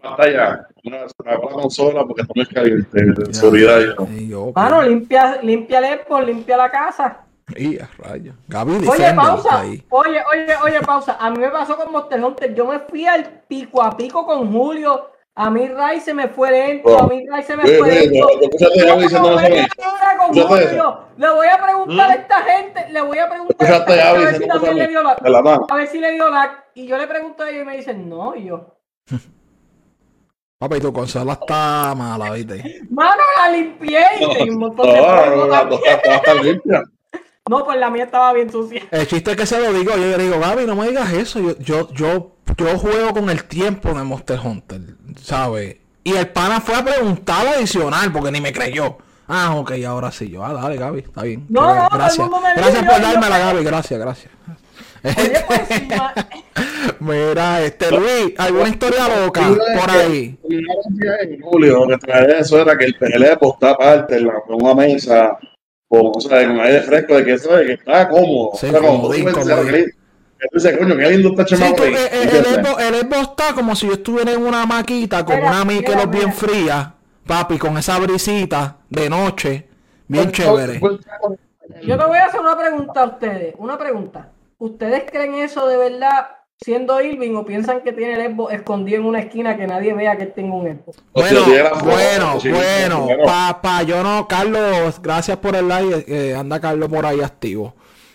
pantalla, 0.00 0.68
una, 0.84 1.08
se 1.08 1.14
me 1.24 1.32
la 1.32 1.40
consola 1.40 2.04
porque 2.04 2.22
está 2.22 2.32
muy 2.36 2.46
caliente, 2.46 3.02
de 3.02 3.34
seguridad. 3.34 3.80
Mano, 4.54 4.82
limpia, 4.82 5.40
limpia 5.42 5.78
el 5.78 6.00
Xbox, 6.00 6.26
limpia 6.26 6.56
la 6.56 6.70
casa. 6.70 7.23
Y 7.56 7.78
a 7.78 7.88
rayos. 7.98 8.34
Gaby 8.48 8.72
Oye, 8.72 8.80
Defender 8.82 9.14
pausa. 9.16 9.60
ahí. 9.60 9.84
Oye, 9.90 10.22
oye, 10.32 10.54
oye, 10.64 10.80
pausa. 10.80 11.16
A 11.20 11.30
mí 11.30 11.38
me 11.38 11.50
pasó 11.50 11.76
con 11.76 11.92
Monster 11.92 12.22
Hunter. 12.24 12.54
Yo 12.54 12.64
me 12.66 12.78
fui 12.80 13.06
al 13.06 13.42
pico 13.46 13.82
a 13.82 13.96
pico 13.96 14.24
con 14.24 14.50
Julio. 14.52 15.10
A 15.36 15.50
mí 15.50 15.66
Ray 15.66 16.00
se 16.00 16.14
me 16.14 16.28
fue 16.28 16.50
lento. 16.52 16.96
A 16.98 17.06
mí 17.06 17.26
Ray 17.28 17.42
se 17.42 17.56
me 17.56 17.64
fue 17.66 17.90
lento. 17.92 18.26
¿tú- 18.28 18.38
tú 18.38 18.44
escuchaste 18.44 18.80
a 18.80 18.86
Gaby 18.86 19.02
diciendo 19.02 19.28
Yo 19.28 19.36
eso 19.36 19.38
a 19.38 19.42
mí? 19.42 19.54
media 19.54 19.68
hora 19.92 20.16
con 20.16 20.38
¿Escuchaste 20.38 20.66
Julio. 20.68 20.98
Le 21.18 21.28
voy 21.30 21.46
a 21.48 21.62
preguntar 21.62 22.10
a 22.10 22.14
esta 22.14 22.42
gente. 22.42 22.86
Le 22.90 23.00
voy 23.02 23.18
a 23.18 23.28
preguntar 23.28 23.56
a 23.58 23.64
¿Escuchaste 23.76 23.92
esta 23.92 23.92
a 23.92 23.96
gente 23.96 24.02
a 24.02 24.12
Gaby 24.12 24.24
ver 24.24 24.34
si 24.42 24.48
también 24.48 24.76
le 24.78 24.88
dio 24.88 25.02
la. 25.02 25.10
A 25.68 25.76
ver 25.76 25.86
si 25.88 25.98
le 25.98 26.12
dio 26.12 26.30
la. 26.30 26.64
Y 26.74 26.86
yo 26.86 26.96
le 26.96 27.06
pregunto 27.06 27.42
a 27.42 27.50
ellos 27.50 27.62
y 27.62 27.66
me 27.66 27.76
dicen, 27.76 28.08
no, 28.08 28.34
y 28.36 28.44
yo. 28.46 28.74
Papi, 30.58 30.80
tu 30.80 30.92
consola 30.92 31.32
está 31.34 31.94
mala, 31.96 32.30
¿viste? 32.32 32.80
Mano, 32.90 33.20
la 33.38 33.50
limpié 33.50 34.00
y 34.20 34.32
tenía 34.34 34.52
un 34.52 34.58
montón 34.60 34.86
de 34.86 34.96
No, 34.96 35.26
no, 35.26 35.36
no, 35.36 35.46
la 35.46 35.64
limpia. 36.42 36.82
No, 37.50 37.62
pues 37.62 37.78
la 37.78 37.90
mía 37.90 38.04
estaba 38.04 38.32
bien 38.32 38.50
sucia. 38.50 38.82
El 38.90 39.06
chiste 39.06 39.32
es 39.32 39.36
que 39.36 39.44
se 39.44 39.60
lo 39.60 39.70
digo, 39.74 39.90
yo 39.90 40.16
le 40.16 40.16
digo, 40.16 40.40
Gaby, 40.40 40.64
no 40.66 40.76
me 40.76 40.88
digas 40.88 41.12
eso. 41.12 41.40
Yo, 41.40 41.58
yo, 41.58 41.92
yo, 41.92 42.30
yo 42.56 42.78
juego 42.78 43.12
con 43.12 43.28
el 43.28 43.44
tiempo 43.44 43.92
de 43.92 44.02
Monster 44.02 44.38
Hunter, 44.42 44.80
¿sabes? 45.20 45.76
Y 46.04 46.14
el 46.14 46.28
pana 46.28 46.62
fue 46.62 46.74
a 46.74 46.82
preguntar 46.82 47.46
adicional 47.46 48.10
porque 48.12 48.30
ni 48.30 48.40
me 48.40 48.50
creyó. 48.50 48.96
Ah, 49.28 49.56
ok, 49.56 49.72
ahora 49.86 50.10
sí. 50.10 50.30
Yo, 50.30 50.42
ah, 50.42 50.54
dale, 50.54 50.78
Gaby, 50.78 51.00
está 51.00 51.22
bien. 51.24 51.44
No, 51.50 51.74
no, 51.74 51.82
el 51.84 51.88
gracias. 51.98 52.28
Gracias 52.56 52.82
por 52.82 52.96
yo- 52.96 53.02
dármela, 53.02 53.38
Gaby, 53.38 53.64
gracias, 53.64 54.00
gracias. 54.00 54.32
Oye, 55.04 55.44
pues 55.46 55.62
Mira, 57.00 57.60
este 57.62 57.90
Luis, 57.90 58.32
¿alguna 58.38 58.68
historia 58.70 59.22
loca 59.22 59.42
por 59.78 59.90
ahí? 59.90 60.38
Julio, 61.42 61.84
lo 61.84 61.98
que 61.98 62.06
traía 62.06 62.38
eso 62.38 62.58
era 62.62 62.74
que 62.78 62.86
el 62.86 62.94
PLE 62.94 63.32
está 63.38 63.70
aparte 63.72 64.16
en 64.16 64.28
la- 64.28 64.42
en 64.48 64.62
una 64.62 64.74
mesa 64.74 65.38
con, 65.94 66.12
o 66.14 66.20
sea, 66.20 66.46
con 66.46 66.60
aire 66.60 66.80
fresco 66.82 67.16
de 67.16 67.24
que, 67.24 67.38
¿sabes? 67.38 67.66
que 67.66 67.72
está 67.74 68.08
cómodo. 68.08 68.50
Sí, 68.54 68.66
o 68.68 69.10
que 70.44 70.48
tú 70.48 70.58
dices, 70.58 70.78
coño, 70.78 70.96
qué 70.96 71.10
lindo 71.10 71.30
está 71.30 71.46
Sí, 71.46 71.54
chamaco 71.56 71.84
el, 71.84 71.94
el 71.94 73.00
Xbox 73.00 73.28
está 73.30 73.54
como 73.54 73.74
si 73.74 73.86
yo 73.86 73.94
estuviera 73.94 74.32
en 74.32 74.42
una 74.42 74.66
maquita 74.66 75.24
con 75.24 75.36
Mira, 75.36 75.48
una 75.48 75.64
mira, 75.64 75.80
Michelob 75.80 76.10
bien 76.10 76.32
fría, 76.32 76.94
papi, 77.26 77.58
con 77.58 77.78
esa 77.78 77.98
brisita 77.98 78.76
de 78.90 79.08
noche, 79.08 79.68
bien 80.06 80.30
chévere. 80.30 80.80
Yo 81.82 81.98
te 81.98 82.04
voy 82.04 82.18
a 82.18 82.26
hacer 82.26 82.40
una 82.40 82.58
pregunta 82.58 83.00
a 83.00 83.06
ustedes. 83.06 83.54
Una 83.58 83.78
pregunta. 83.78 84.28
¿Ustedes 84.58 85.04
creen 85.10 85.34
eso 85.36 85.66
de 85.66 85.76
verdad 85.76 86.26
siendo 86.60 87.00
Irving 87.00 87.34
o 87.34 87.44
piensan 87.44 87.82
que 87.82 87.92
tiene 87.92 88.14
el 88.14 88.34
Xbox 88.34 88.54
escondido 88.54 89.00
en 89.00 89.06
una 89.06 89.20
esquina 89.20 89.56
que 89.56 89.66
nadie 89.66 89.92
vea 89.94 90.16
que 90.16 90.24
él 90.24 90.32
tenga 90.34 90.54
un 90.54 90.66
Xbox? 90.66 91.02
Bueno, 91.12 91.40
bueno, 91.84 92.38
bueno, 92.42 93.00
bueno. 93.06 93.24
papá, 93.24 93.82
yo 93.82 94.02
no, 94.02 94.26
Carlos, 94.28 95.00
gracias 95.02 95.36
por 95.38 95.56
el 95.56 95.68
like, 95.68 96.04
eh, 96.08 96.34
anda 96.34 96.60
Carlos 96.60 96.88
por 96.88 97.04
ahí 97.06 97.20
activo. 97.20 97.74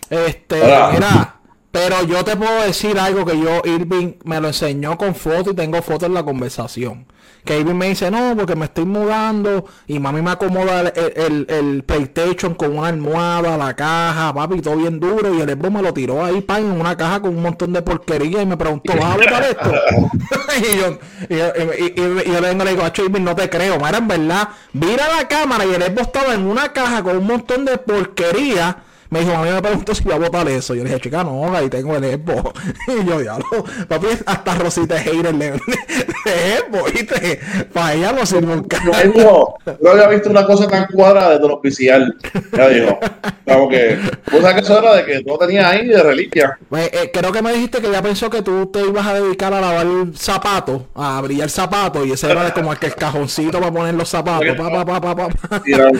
Este, 0.10 0.62
Hola. 0.62 0.90
mira, 0.94 1.39
pero 1.72 2.04
yo 2.04 2.24
te 2.26 2.36
puedo 2.36 2.62
decir 2.64 2.98
algo 3.00 3.26
que 3.26 3.40
yo, 3.40 3.62
Irving, 3.64 4.14
me 4.24 4.42
lo 4.42 4.48
enseñó 4.48 4.98
con 4.98 5.14
fotos 5.16 5.54
y 5.54 5.56
tengo 5.56 5.82
fotos 5.82 6.08
en 6.08 6.16
la 6.16 6.24
conversación. 6.24 7.06
Que 7.46 7.58
Irving 7.60 7.76
me 7.76 7.88
dice, 7.90 8.12
no, 8.12 8.36
porque 8.36 8.56
me 8.56 8.66
estoy 8.66 8.84
mudando 8.86 9.64
y 9.88 9.98
mami 10.00 10.22
me 10.22 10.32
acomoda 10.32 10.82
el, 10.82 11.14
el- 11.16 11.46
el 11.48 11.84
PlayStation 11.84 12.54
con 12.54 12.78
una 12.78 12.90
almohada, 12.90 13.56
la 13.58 13.76
caja, 13.76 14.34
papi, 14.34 14.62
todo 14.62 14.76
bien 14.76 15.00
duro. 15.00 15.34
Y 15.34 15.40
el 15.42 15.50
Xbox 15.50 15.72
me 15.72 15.82
lo 15.82 15.94
tiró 15.94 16.26
ahí, 16.26 16.42
pan, 16.42 16.66
en 16.66 16.82
una 16.82 16.98
caja 16.98 17.22
con 17.22 17.36
un 17.38 17.42
montón 17.42 17.72
de 17.72 17.82
porquería 17.82 18.42
y 18.42 18.46
me 18.46 18.58
preguntó, 18.58 18.92
¿vas 19.00 19.14
a 19.14 19.16
botar 19.18 19.44
esto? 19.44 19.72
y 20.58 20.78
yo, 20.80 21.00
y, 21.30 21.38
yo- 21.38 22.24
y- 22.26 22.30
yo 22.30 22.42
le 22.42 22.48
vengo 22.50 22.64
y 22.64 22.66
le 22.66 22.72
digo, 22.72 22.84
"Acho, 22.84 23.06
Irving, 23.06 23.22
no 23.24 23.36
te 23.36 23.50
creo. 23.50 23.78
Mira, 23.78 24.00
en 24.00 24.08
verdad, 24.08 24.50
mira 24.74 25.08
la 25.16 25.28
cámara 25.28 25.66
y 25.66 25.74
el 25.74 25.84
Xbox 25.84 26.02
estaba 26.08 26.34
en 26.34 26.46
una 26.46 26.74
caja 26.74 27.04
con 27.04 27.16
un 27.18 27.26
montón 27.28 27.64
de 27.64 27.78
porquería. 27.78 28.84
Me 29.10 29.22
dijo, 29.22 29.34
a 29.34 29.42
mí 29.42 29.50
me 29.50 29.62
preguntó 29.62 29.96
si 29.96 30.04
iba 30.06 30.16
a 30.16 30.20
votar 30.20 30.48
eso. 30.50 30.76
Yo 30.76 30.84
le 30.84 30.90
dije, 30.90 31.02
chica, 31.02 31.24
no, 31.24 31.56
ahí 31.56 31.68
tengo 31.68 31.96
el 31.96 32.04
Xbox. 32.04 32.60
y 32.88 33.06
yo, 33.06 33.20
diablo, 33.20 33.46
papi, 33.88 34.08
hasta 34.26 34.56
Rosita 34.56 35.02
Heider 35.02 35.34
le, 35.34 35.52
de 36.26 36.58
Xbox, 36.70 36.94
¿viste? 36.94 37.40
Para 37.74 37.94
ella 37.96 38.12
no 38.12 38.26
sirve 38.26 38.54
un 38.54 38.68
No, 38.86 39.12
dijo, 39.14 39.58
no 39.82 39.90
había 39.92 40.08
visto 40.10 40.30
una 40.30 40.46
cosa 40.46 40.68
tan 40.68 40.86
cuadrada 40.88 41.32
desde 41.32 41.48
lo 41.48 41.56
oficial. 41.56 42.16
Ya 42.56 42.70
dijo. 42.70 43.00
Como 43.46 43.70
que, 43.70 43.98
vos 44.32 44.54
que 44.54 44.60
eso 44.60 44.78
era 44.78 44.96
de 44.98 45.06
que 45.06 45.24
tú 45.24 45.38
tenías 45.40 45.66
ahí 45.66 45.88
de 45.88 46.04
reliquia. 46.04 46.58
Pues, 46.70 46.90
eh, 46.94 47.10
creo 47.12 47.32
que 47.32 47.42
me 47.42 47.52
dijiste 47.54 47.82
que 47.82 47.92
ya 47.92 48.02
pensó 48.04 48.30
que 48.30 48.44
tú 48.44 48.68
te 48.68 48.82
ibas 48.82 49.08
a 49.08 49.16
dedicar 49.16 49.52
a 49.54 49.60
lavar 49.60 49.88
zapatos, 50.16 50.84
a 50.94 51.20
brillar 51.22 51.50
zapatos, 51.50 52.06
y 52.06 52.12
ese 52.12 52.30
era 52.30 52.54
como 52.54 52.72
el, 52.72 52.78
que 52.78 52.88
el 52.88 52.96
cajoncito 52.96 53.60
para 53.60 53.72
poner 53.72 53.96
los 53.96 54.08
zapatos. 54.08 54.56
Pa, 54.56 54.70
pa, 54.70 54.86
pa, 54.86 55.02
pa, 55.02 55.16
pa, 55.16 55.28
pa. 55.30 55.62
Y 55.66 55.74
era- 55.74 55.90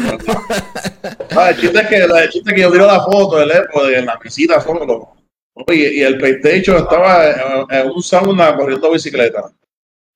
Ah, 1.36 1.50
el 1.52 1.58
chiste 1.58 1.80
es 1.80 1.88
que, 1.88 1.96
el 1.98 2.30
chiste 2.30 2.50
es 2.50 2.56
que 2.56 2.62
yo 2.62 2.72
tiro 2.72 2.86
la 2.86 2.99
foto 3.04 3.38
del 3.38 3.52
Xbox 3.52 3.94
en 3.94 4.06
la 4.06 4.20
mesita 4.24 4.62
solo. 4.62 5.14
Y 5.68 6.02
el 6.02 6.18
PlayStation 6.18 6.78
estaba 6.78 7.66
en, 7.70 7.90
un 7.90 8.02
sauna 8.02 8.56
corriendo 8.56 8.92
bicicleta. 8.92 9.52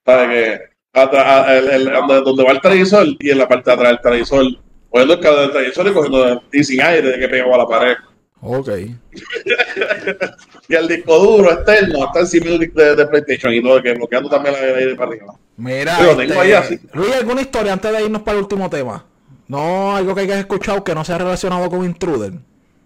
¿Sabes 0.05 0.27
que 0.29 0.61
el- 0.93 1.69
el- 1.69 1.85
donde, 2.23 2.43
va 2.43 2.51
el 2.51 2.61
televisor 2.61 3.05
y 3.19 3.29
en 3.31 3.37
la 3.37 3.47
parte 3.47 3.69
de 3.69 3.73
atrás 3.75 3.89
del 3.91 4.01
televisor, 4.01 4.45
cogiendo 4.89 5.13
el 5.15 5.19
cable 5.19 5.41
del 5.41 5.51
televisor 5.51 5.87
y 5.87 5.93
cogiendo 5.93 6.43
y 6.51 6.63
sin 6.63 6.81
aire 6.81 7.09
de 7.09 7.19
que 7.19 7.27
pegaba 7.27 7.55
a 7.55 7.57
la 7.59 7.67
pared. 7.67 7.95
Ok. 8.41 8.69
Y 10.69 10.75
el 10.75 10.87
disco 10.87 11.19
duro 11.19 11.51
externo 11.51 12.05
está 12.05 12.21
encima 12.21 12.45
de, 12.51 12.95
de 12.95 13.07
PlayStation 13.07 13.53
y 13.53 13.61
todo, 13.61 13.81
que 13.81 13.93
bloqueando 13.93 14.29
también 14.29 14.55
el 14.55 14.75
aire 14.75 14.95
para 14.95 15.11
arriba. 15.11 15.35
Mira, 15.57 15.97
tengo 16.15 16.39
ahí 16.39 16.53
así. 16.53 16.79
Luis, 16.93 17.13
¿alguna 17.15 17.41
historia 17.41 17.73
antes 17.73 17.91
de 17.91 18.03
irnos 18.05 18.21
para 18.21 18.37
el 18.37 18.43
último 18.43 18.69
tema? 18.69 19.05
No, 19.47 19.95
algo 19.95 20.15
que 20.15 20.21
hayas 20.21 20.39
escuchado 20.39 20.83
que 20.83 20.95
no 20.95 21.03
sea 21.03 21.17
relacionado 21.17 21.69
con 21.69 21.83
Intruder. 21.83 22.33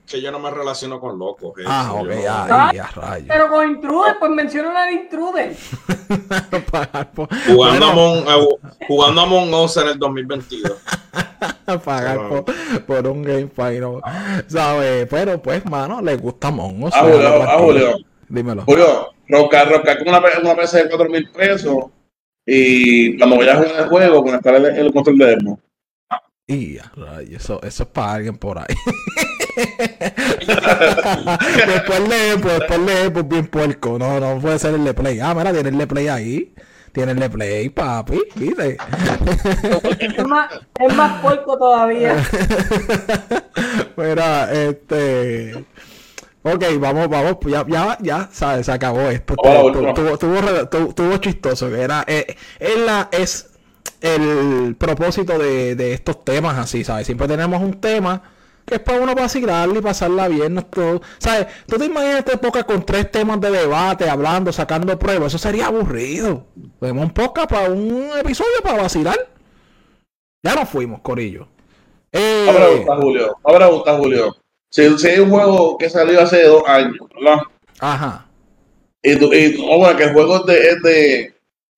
Que 0.08 0.22
yo 0.22 0.32
no 0.32 0.40
me 0.40 0.50
relaciono 0.50 1.02
con 1.02 1.20
locos. 1.20 1.60
eh. 1.60 1.64
Ah, 1.68 1.92
ok, 1.94 2.10
ya, 2.24 2.88
rayos. 2.96 3.28
Pero 3.28 3.50
con 3.50 3.70
intruder, 3.70 4.16
pues 4.20 4.32
mencionan 4.32 4.78
al 4.78 4.94
intruder. 4.94 5.54
Jugando, 7.46 7.56
bueno, 7.56 7.86
Among, 7.90 8.18
eh, 8.28 8.48
jugando 8.88 9.22
Among 9.22 9.54
Us 9.54 9.76
en 9.78 9.88
el 9.90 10.00
2022. 10.00 10.72
pagar 11.84 12.30
por, 12.30 12.46
por 12.86 13.08
un 13.08 13.22
Game 13.22 13.48
Pass, 13.48 13.74
¿no? 13.74 14.02
¿Sabes? 14.48 15.08
Pero 15.10 15.42
pues, 15.42 15.66
mano, 15.66 16.02
le 16.02 16.16
gusta 16.16 16.52
Mongo. 16.52 16.90
Ah, 16.94 17.02
Julio, 17.02 17.44
ah, 17.44 17.58
Julio. 17.60 17.98
Dímelo. 18.30 18.64
Julio, 18.66 19.10
roncar, 19.28 19.70
roncar 19.70 20.00
con 20.00 20.08
una, 20.08 20.22
una 20.42 20.56
PC 20.56 20.84
de 20.84 20.90
4 20.90 21.10
mil 21.10 21.30
pesos 21.32 21.86
y 22.46 23.18
cuando 23.18 23.38
vayas 23.38 23.58
a 23.58 23.64
jugar 23.64 23.80
el 23.82 23.90
juego, 23.90 24.24
conectar 24.24 24.56
el, 24.56 24.66
el 24.66 24.94
control 24.94 25.18
de 25.18 25.26
demo. 25.26 25.60
Y 26.48 26.78
a 26.78 26.90
rayos, 26.96 27.44
eso, 27.44 27.62
eso 27.62 27.84
es 27.84 27.90
para 27.90 28.14
alguien 28.14 28.38
por 28.38 28.58
ahí. 28.58 28.66
después 31.68 32.00
lee, 32.02 32.38
pues 32.42 32.60
después 32.60 32.80
lee, 32.80 33.10
pues 33.12 33.28
bien 33.28 33.48
puerco. 33.48 33.98
No, 34.00 34.20
no 34.20 34.40
puede 34.40 34.60
ser 34.60 34.76
el 34.76 34.84
de 34.84 34.94
play. 34.94 35.20
Ah, 35.20 35.34
mira, 35.34 35.52
tiene 35.54 35.70
el 35.70 35.78
de 35.78 35.88
play 35.88 36.08
ahí. 36.08 36.54
Tiene 36.92 37.12
el 37.12 37.20
de 37.20 37.30
play, 37.30 37.70
papi. 37.70 38.22
¿Viste? 38.36 38.78
Es 40.00 40.28
más, 40.28 40.50
es 40.80 40.96
más 40.96 41.22
puerco 41.22 41.58
todavía. 41.58 42.16
mira, 43.98 44.52
este. 44.54 45.66
Ok, 46.44 46.64
vamos, 46.80 47.10
vamos, 47.10 47.36
ya, 47.46 47.66
ya, 47.68 47.98
ya, 48.02 48.30
sabes, 48.32 48.66
se 48.68 48.72
acabó 48.72 49.02
esto. 49.10 49.36
Vamos 49.44 49.52
a 49.52 49.54
la 49.54 49.60
Tuvo, 49.74 49.78
última. 49.90 49.94
tuvo, 49.94 50.18
tuvo, 50.18 50.42
re- 50.42 50.66
tuvo- 50.68 50.94
tuvo 50.94 51.18
chistoso, 51.18 51.70
que 51.70 51.82
era, 51.82 52.06
eh, 52.08 52.38
es 52.60 52.78
la, 52.80 53.10
es 53.12 53.50
el 54.00 54.76
propósito 54.80 55.38
de, 55.38 55.76
de 55.76 55.94
estos 55.94 56.24
temas 56.24 56.58
así, 56.58 56.86
¿sabes? 56.86 57.06
Siempre 57.06 57.28
tenemos 57.28 57.62
un 57.62 57.82
tema 57.82 58.24
que 58.68 58.76
es 58.76 58.82
para 58.82 59.00
uno 59.00 59.16
vacilarle 59.16 59.80
y 59.80 59.82
pasarla 59.82 60.28
bien, 60.28 60.54
no 60.56 60.66
todo, 60.66 61.02
¿sabes? 61.20 61.48
Tú 61.68 61.78
te 61.78 61.86
imaginas 61.86 62.20
esta 62.20 62.34
época 62.34 62.64
con 62.66 62.86
tres 62.86 63.10
temas 63.10 63.40
de 63.40 63.50
debate, 63.50 64.10
hablando, 64.10 64.52
sacando 64.52 65.00
pruebas, 65.00 65.28
eso 65.28 65.38
sería 65.38 65.68
aburrido. 65.68 66.44
Tenemos 66.82 67.06
un 67.06 67.12
podcast 67.14 67.50
para 67.50 67.70
un 67.72 68.10
episodio 68.20 68.62
para 68.62 68.82
vacilar. 68.84 69.18
Ya 70.44 70.54
nos 70.54 70.68
fuimos, 70.68 71.00
Corillo. 71.00 71.48
Eh, 72.12 72.46
Una 72.50 72.58
pregunta, 72.60 72.96
Julio. 72.98 73.38
Una 73.44 73.58
pregunta, 73.58 73.98
Julio. 73.98 74.36
Si, 74.70 74.98
si 75.00 75.08
hay 75.08 75.20
un 75.20 75.30
juego 75.30 75.78
que 75.78 75.89
salió 75.89 76.22
hace 76.22 76.44
dos 76.44 76.63
años, 76.68 76.98
¿verdad? 77.15 77.41
ajá. 77.80 78.26
Y, 79.02 79.12
y 79.13 79.58
oh, 79.70 79.78
bueno, 79.78 79.98
que 79.98 80.04
el 80.04 80.13
juego 80.13 80.38
es 80.38 80.46
de, 80.46 80.70
es 80.70 80.82
de, 80.84 81.36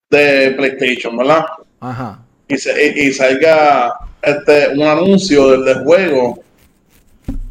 de 0.10 0.52
PlayStation, 0.52 1.16
¿verdad? 1.16 1.46
Ajá. 1.82 2.20
Y, 2.48 2.58
se- 2.58 2.88
y- 2.96 3.10
y 3.10 3.14
salga 3.14 3.94
este, 4.24 4.70
un 4.70 4.82
anuncio 4.82 5.50
del, 5.52 5.66
del 5.66 5.84
juego 5.84 6.40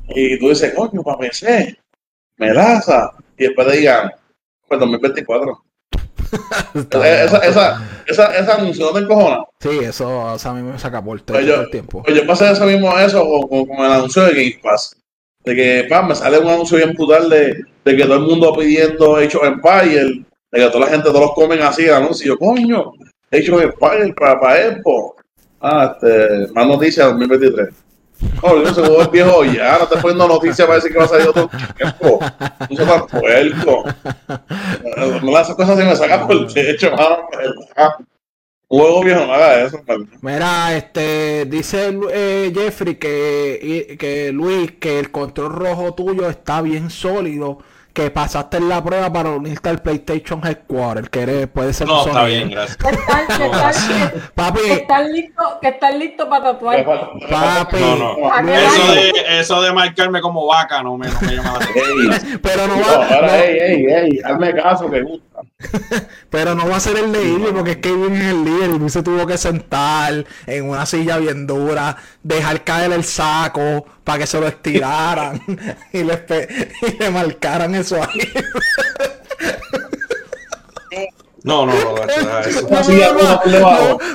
y 0.09 0.38
tú 0.38 0.49
dices, 0.49 0.73
coño, 0.75 1.03
para 1.03 1.18
PC, 1.18 1.77
melaza. 2.37 3.12
Y 3.37 3.44
después 3.44 3.68
te 3.68 3.77
digan, 3.79 4.11
pues 4.66 4.81
2024. 4.81 5.64
Está 6.75 7.25
Esa, 7.25 7.38
esa, 7.38 7.88
esa, 8.07 8.37
ese 8.38 8.53
anuncio 8.53 8.87
no 8.87 8.92
te 8.92 8.99
encojona. 9.05 9.44
Sí, 9.61 9.79
eso 9.83 10.33
o 10.35 10.38
sea, 10.38 10.51
a 10.51 10.55
mí 10.55 10.62
me 10.62 10.79
saca 10.79 11.03
por 11.03 11.23
Pues 11.23 11.25
todo 11.25 11.40
yo, 11.57 11.62
el 11.62 11.71
tiempo. 11.71 12.03
pues 12.03 12.14
yo 12.16 12.27
pasé 12.27 12.51
eso 12.51 12.66
mismo 12.66 12.97
eso 12.99 13.25
con, 13.49 13.66
con- 13.66 13.79
el 13.87 13.92
anuncio 13.92 14.25
de 14.25 14.33
Game 14.35 14.61
Pass. 14.62 14.94
De 15.44 15.55
que 15.55 15.87
pa, 15.88 16.03
me 16.03 16.14
sale 16.14 16.38
un 16.38 16.49
anuncio 16.49 16.77
bien 16.77 16.92
brutal 16.94 17.31
de, 17.31 17.64
de 17.85 17.97
que 17.97 18.03
todo 18.05 18.14
el 18.16 18.21
mundo 18.25 18.55
pidiendo 18.55 19.16
Age 19.16 19.37
of 19.38 19.44
Empire, 19.44 20.25
de 20.51 20.61
que 20.61 20.66
toda 20.71 20.81
la 20.81 20.90
gente, 20.90 21.09
todos 21.09 21.21
los 21.23 21.33
comen 21.35 21.62
así 21.62 21.85
el 21.85 21.94
anuncio. 21.94 22.25
Y 22.27 22.29
yo, 22.29 22.38
coño, 22.38 22.92
Age 23.33 23.51
of 23.53 23.62
Empire 23.62 24.12
para, 24.14 24.38
para 24.40 24.73
Xbox. 24.77 25.23
Ah, 25.61 25.94
este, 25.94 26.53
más 26.53 26.66
noticias 26.66 27.07
2023. 27.07 27.68
Yo 28.21 28.75
se 28.75 28.81
el 28.81 29.09
viejo 29.09 29.45
ya, 29.45 29.79
no 29.79 29.87
te 29.87 29.97
poniendo 29.99 30.27
noticias 30.27 30.67
para 30.67 30.77
decir 30.77 30.93
que 30.93 30.99
va 30.99 31.05
a 31.05 31.09
salir 31.09 31.29
otro 31.29 31.51
tiempo. 31.77 32.19
No 32.71 32.77
seas 32.77 32.89
tan 32.89 33.21
puerco. 33.21 33.85
No, 35.23 35.39
esas 35.41 35.55
cosas 35.55 35.79
se 35.79 35.85
me 35.85 35.97
sacan 35.97 36.27
por 36.27 36.37
el 36.37 36.53
techo, 36.53 36.91
mano. 36.93 37.29
juego 38.69 39.03
viejo 39.03 39.27
no 39.27 39.33
haga 39.35 39.65
eso, 39.65 39.81
¿verdad? 39.87 40.07
Mira, 40.21 40.77
este, 40.77 41.47
dice 41.47 41.97
eh, 42.13 42.53
Jeffrey 42.55 42.97
que, 42.97 43.97
que 43.99 44.33
Luis, 44.33 44.73
que 44.73 44.99
el 44.99 45.11
control 45.11 45.53
rojo 45.53 45.95
tuyo 45.95 46.29
está 46.29 46.61
bien 46.61 46.91
sólido, 46.91 47.59
que 47.99 48.13
pasaste 48.13 48.59
en 48.59 48.69
la 48.69 48.81
prueba 48.81 49.13
para 49.13 49.31
unirte 49.31 49.69
al 49.69 49.83
PlayStation 49.83 50.41
Headquarter, 50.47 51.11
que 51.11 51.23
eres, 51.23 51.49
puede 51.49 51.73
ser 51.73 51.89
No, 51.89 52.05
un 52.05 52.09
está 52.11 52.25
bien, 52.27 52.49
gracias. 52.49 52.79
Papi, 54.37 54.61
que 54.61 54.73
están 54.75 55.13
listos, 55.13 55.47
que 55.61 55.79
listos 55.99 56.29
para 56.29 56.45
tatuar. 56.45 56.85
papi, 56.85 57.77
No, 57.81 57.97
no. 57.97 58.33
¿A 58.33 58.41
qué 58.45 58.55
Eso 58.55 58.93
de, 58.93 59.41
eso 59.41 59.63
de 59.63 59.73
marcarme 59.73 60.21
como 60.21 60.47
vaca 60.47 60.81
no 60.81 60.97
me, 60.97 61.09
no 61.09 61.21
me 61.23 61.33
llama 61.35 61.59
la 61.59 61.65
atención. 61.65 62.41
Pero 62.41 62.67
no 62.69 62.77
no, 62.77 62.83
va, 62.87 62.95
ahora, 63.07 63.27
no- 63.27 63.35
ey, 63.35 63.59
ey, 63.59 63.87
ey, 63.87 64.21
hazme 64.25 64.55
caso 64.55 64.89
que 64.89 65.03
gusta. 65.03 65.28
pero 66.31 66.55
no 66.55 66.68
va 66.68 66.77
a 66.77 66.81
ser 66.81 66.96
el 66.98 67.12
de 67.12 67.24
Irving, 67.24 67.53
porque 67.53 67.72
es 67.72 67.77
que 67.79 67.88
Irving 67.90 68.12
es 68.12 68.31
el 68.33 68.44
líder 68.44 68.70
y 68.70 68.79
Luis 68.79 68.92
se 68.92 69.03
tuvo 69.03 69.27
que 69.27 69.38
sentar 69.38 70.24
en 70.46 70.68
una 70.68 70.87
silla 70.87 71.18
bien 71.18 71.46
dura, 71.46 71.96
dejar 72.22 72.64
caer 72.64 72.92
el 72.92 73.05
saco 73.05 73.87
para 74.05 74.20
que 74.20 74.27
se 74.27 74.40
lo 74.40 74.48
estiraran 74.48 75.40
y, 75.92 76.03
le, 76.03 76.24
y 76.83 76.98
le 76.98 77.11
marcaran 77.11 77.74
eso 77.74 78.03
ahí. 78.03 78.20
No, 81.49 81.65
no, 81.65 81.73
no, 81.73 81.95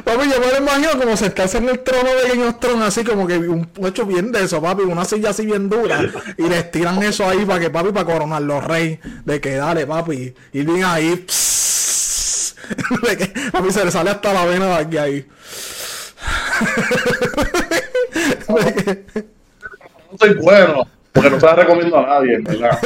papi, 0.04 0.30
yo 0.30 0.40
me 0.40 0.52
lo 0.52 0.58
imagino 0.60 1.00
como 1.00 1.18
sentarse 1.18 1.58
en 1.58 1.68
el 1.70 1.80
trono 1.80 2.08
de 2.14 2.30
Game 2.30 2.46
of 2.48 2.60
Thrones, 2.60 2.84
así 2.84 3.04
como 3.04 3.26
que 3.26 3.40
un 3.40 3.68
hecho 3.88 4.06
bien 4.06 4.32
de 4.32 4.44
eso, 4.44 4.62
papi, 4.62 4.84
una 4.84 5.04
silla 5.04 5.32
así 5.32 5.44
bien 5.48 5.68
dura, 5.68 6.00
y 6.38 6.44
le 6.44 6.60
estiran 6.60 7.02
eso 7.02 7.28
ahí 7.28 7.44
para 7.44 7.60
que, 7.60 7.72
papi, 7.72 7.92
para 7.92 8.06
coronar 8.06 8.44
los 8.44 8.64
reyes, 8.64 9.00
de 9.26 9.42
que 9.42 9.56
dale, 9.56 9.88
papi, 9.88 10.32
y 10.54 10.62
bien 10.64 10.84
ahí, 10.86 11.26
psss, 11.28 12.56
de 13.02 13.18
que, 13.18 13.26
papi, 13.52 13.72
se 13.72 13.84
le 13.84 13.90
sale 13.90 14.12
hasta 14.12 14.32
la 14.32 14.46
vena 14.46 14.68
de 14.68 14.76
aquí 14.76 14.98
ahí. 14.98 15.26
De 18.48 18.74
que- 18.76 19.06
No 20.12 20.18
soy 20.20 20.34
bueno, 20.36 20.88
porque 21.12 21.30
no 21.32 21.40
se 21.40 21.46
la 21.48 21.56
recomiendo 21.56 21.98
a 21.98 22.06
nadie, 22.06 22.36
en 22.36 22.44
verdad. 22.44 22.78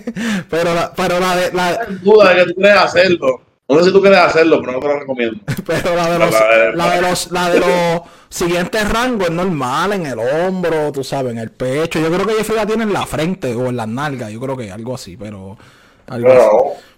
pero 0.50 0.74
la, 0.74 0.92
pero 0.94 1.18
la 1.18 1.36
de, 1.36 1.52
la, 1.52 1.86
duda 2.02 2.30
de 2.32 2.36
que 2.44 2.52
tú 2.52 2.60
quieres 2.60 2.76
hacerlo. 2.80 3.40
No 3.68 3.78
sé 3.78 3.84
si 3.86 3.92
tú 3.92 4.00
quieres 4.00 4.20
hacerlo, 4.20 4.60
pero 4.60 4.72
no 4.72 4.80
te 4.80 4.86
lo 4.86 5.00
recomiendo. 5.00 5.40
Pero 5.66 5.96
la 5.96 6.10
de 6.10 6.18
los, 6.20 6.44
La 6.74 6.94
de- 6.94 7.02
los, 7.02 7.30
la 7.32 7.50
de 7.50 7.60
los 7.60 8.00
siguientes 8.28 8.88
rangos 8.88 9.28
es 9.28 9.34
normal, 9.34 9.92
en 9.94 10.06
el 10.06 10.18
hombro, 10.20 10.92
tú 10.92 11.02
sabes, 11.02 11.32
en 11.32 11.38
el 11.38 11.50
pecho. 11.50 11.98
Yo 11.98 12.06
creo 12.12 12.26
que 12.26 12.34
Jeffrey 12.34 12.56
la 12.58 12.66
tiene 12.66 12.84
en 12.84 12.92
la 12.92 13.04
frente 13.06 13.54
o 13.54 13.66
en 13.66 13.76
las 13.76 13.88
nalgas, 13.88 14.30
yo 14.30 14.40
creo 14.40 14.56
que 14.56 14.70
algo 14.70 14.94
así, 14.94 15.16
pero 15.16 15.58
algo 16.06 16.32
así. 16.32 16.52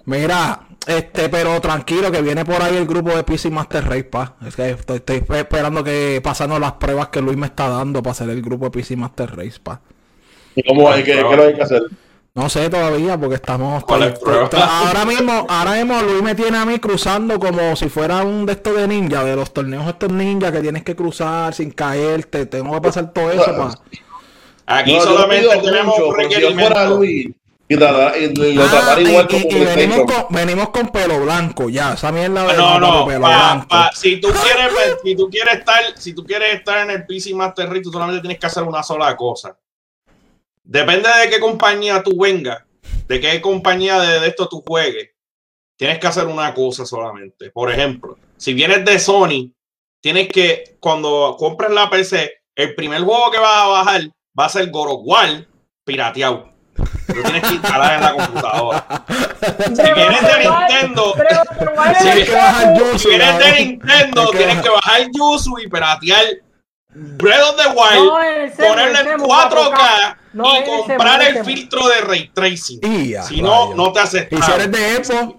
Mira, 0.04 0.60
este, 0.86 1.28
pero 1.28 1.60
tranquilo 1.60 2.10
que 2.10 2.22
viene 2.22 2.44
por 2.44 2.62
ahí 2.62 2.76
el 2.76 2.86
grupo 2.86 3.10
de 3.16 3.24
PC 3.24 3.50
Master 3.50 3.84
Race, 3.86 4.04
pa. 4.04 4.36
Es 4.46 4.56
que 4.56 4.70
estoy, 4.70 4.96
estoy 4.98 5.22
esperando 5.38 5.82
que 5.84 6.20
pasando 6.22 6.58
las 6.58 6.72
pruebas 6.72 7.08
que 7.08 7.20
Luis 7.22 7.36
me 7.36 7.46
está 7.46 7.68
dando 7.68 8.02
para 8.02 8.12
hacer 8.12 8.28
el 8.30 8.42
grupo 8.42 8.66
de 8.66 8.70
PC 8.72 8.96
Master 8.96 9.34
Race, 9.36 9.58
pa. 9.62 9.80
¿y 10.54 10.62
cómo 10.62 10.90
hay 10.90 11.04
que, 11.04 11.12
qué 11.12 11.36
lo 11.36 11.42
hay 11.44 11.54
que 11.54 11.62
hacer? 11.62 11.82
No 12.38 12.48
sé 12.48 12.70
todavía 12.70 13.18
porque 13.18 13.34
estamos 13.34 13.82
¿Cuál 13.82 14.04
es 14.04 14.08
estoy- 14.12 14.24
prueba? 14.24 14.44
estoy- 14.44 14.60
ahora 14.62 15.04
mismo, 15.04 15.44
ahora 15.48 15.72
mismo 15.72 16.00
Luis 16.02 16.22
me 16.22 16.36
tiene 16.36 16.56
a 16.58 16.64
mí 16.64 16.78
cruzando 16.78 17.40
como 17.40 17.74
si 17.74 17.88
fuera 17.88 18.22
un 18.22 18.46
de 18.46 18.52
estos 18.52 18.76
de 18.76 18.86
ninja, 18.86 19.24
de 19.24 19.34
los 19.34 19.52
torneos 19.52 19.88
estos 19.88 20.12
ninja 20.12 20.52
que 20.52 20.60
tienes 20.60 20.84
que 20.84 20.94
cruzar 20.94 21.52
sin 21.52 21.72
caerte, 21.72 22.46
tengo 22.46 22.72
que 22.74 22.80
pasar 22.80 23.12
todo 23.12 23.32
eso 23.32 23.44
pa. 23.44 23.74
Aquí 24.66 24.94
No, 24.94 25.00
solamente 25.00 25.48
tenemos 25.64 25.98
mucho, 25.98 26.08
un 26.10 26.14
si 26.14 26.22
requerimiento. 26.22 26.96
Luis 26.96 27.28
y, 27.70 27.76
tratar- 27.76 28.16
y 28.16 28.52
lo 28.54 28.62
Ah, 28.62 28.96
y, 29.00 29.02
igual 29.08 29.26
como 29.28 29.44
venimos, 29.48 29.98
con, 30.12 30.26
venimos 30.36 30.68
con 30.68 30.88
pelo 30.90 31.20
blanco, 31.20 31.68
ya. 31.68 31.94
Esa 31.94 32.12
mierda 32.12 32.46
de 32.46 32.56
No, 32.56 32.78
no, 32.78 33.04
pelo 33.04 33.22
pa- 33.22 33.28
blanco. 33.28 33.66
pa- 33.68 33.90
si 33.94 34.20
tú 34.20 34.28
quieres, 34.28 34.72
si 35.02 35.16
tú 35.16 35.28
quieres 35.28 35.54
estar, 35.54 35.82
si 35.96 36.14
tú 36.14 36.24
quieres 36.24 36.54
estar 36.54 36.78
en 36.84 36.90
el 36.92 37.04
PC 37.04 37.34
Master 37.34 37.68
Race, 37.68 37.80
tú 37.82 37.90
solamente 37.90 38.20
tienes 38.20 38.38
que 38.38 38.46
hacer 38.46 38.62
una 38.62 38.84
sola 38.84 39.16
cosa. 39.16 39.56
Depende 40.68 41.08
de 41.08 41.30
qué 41.30 41.40
compañía 41.40 42.02
tú 42.02 42.14
vengas, 42.20 42.62
de 43.06 43.18
qué 43.18 43.40
compañía 43.40 43.98
de, 44.00 44.20
de 44.20 44.28
esto 44.28 44.46
tú 44.50 44.62
juegues, 44.66 45.08
tienes 45.78 45.98
que 45.98 46.06
hacer 46.06 46.26
una 46.26 46.52
cosa 46.52 46.84
solamente. 46.84 47.50
Por 47.50 47.72
ejemplo, 47.72 48.18
si 48.36 48.52
vienes 48.52 48.84
de 48.84 48.98
Sony, 48.98 49.50
tienes 50.02 50.28
que, 50.28 50.76
cuando 50.78 51.36
compres 51.38 51.70
la 51.70 51.88
PC, 51.88 52.42
el 52.54 52.74
primer 52.74 53.00
juego 53.00 53.30
que 53.30 53.38
vas 53.38 53.62
a 53.62 53.66
bajar 53.68 54.02
va 54.38 54.44
a 54.44 54.48
ser 54.50 54.70
God 54.70 54.90
of 54.90 55.00
War 55.04 55.46
pirateado. 55.86 56.52
Lo 56.76 57.22
tienes 57.22 57.42
que 57.44 57.54
instalar 57.54 57.94
en 57.94 58.00
la 58.02 58.12
computadora. 58.12 59.04
Si 59.74 59.82
vienes 59.94 60.22
de 60.22 60.38
Nintendo, 60.50 61.14
si 62.98 63.08
vienes 63.08 63.38
de. 63.38 63.64
Nintendo, 63.64 64.30
tienes 64.32 64.60
que 64.60 64.68
bajar 64.68 65.08
Yuzu 65.14 65.60
y 65.60 65.68
piratear 65.68 66.26
Breath 66.94 67.50
of 67.50 67.56
the 67.56 67.68
Wild, 67.68 68.06
No, 68.06 68.22
el 68.22 68.52
Semu, 68.52 68.68
ponerle 68.68 69.00
el 69.00 69.06
en 69.06 69.20
Semu, 69.20 69.26
4K 69.26 70.16
No, 70.32 70.44
y 70.44 70.56
en 70.56 70.62
el 70.62 70.64
Semu, 70.64 70.86
comprar 70.86 71.22
el 71.22 71.44
filtro 71.44 71.86
de 71.88 72.00
Ray 72.00 72.30
Tracing. 72.32 72.80
Si 73.28 73.42
no, 73.42 73.74
no 73.74 73.92
te 73.92 74.00
Y 74.00 74.06
si 74.42 74.52
eres 74.52 74.72
de 74.72 75.04
Xbox, 75.04 75.36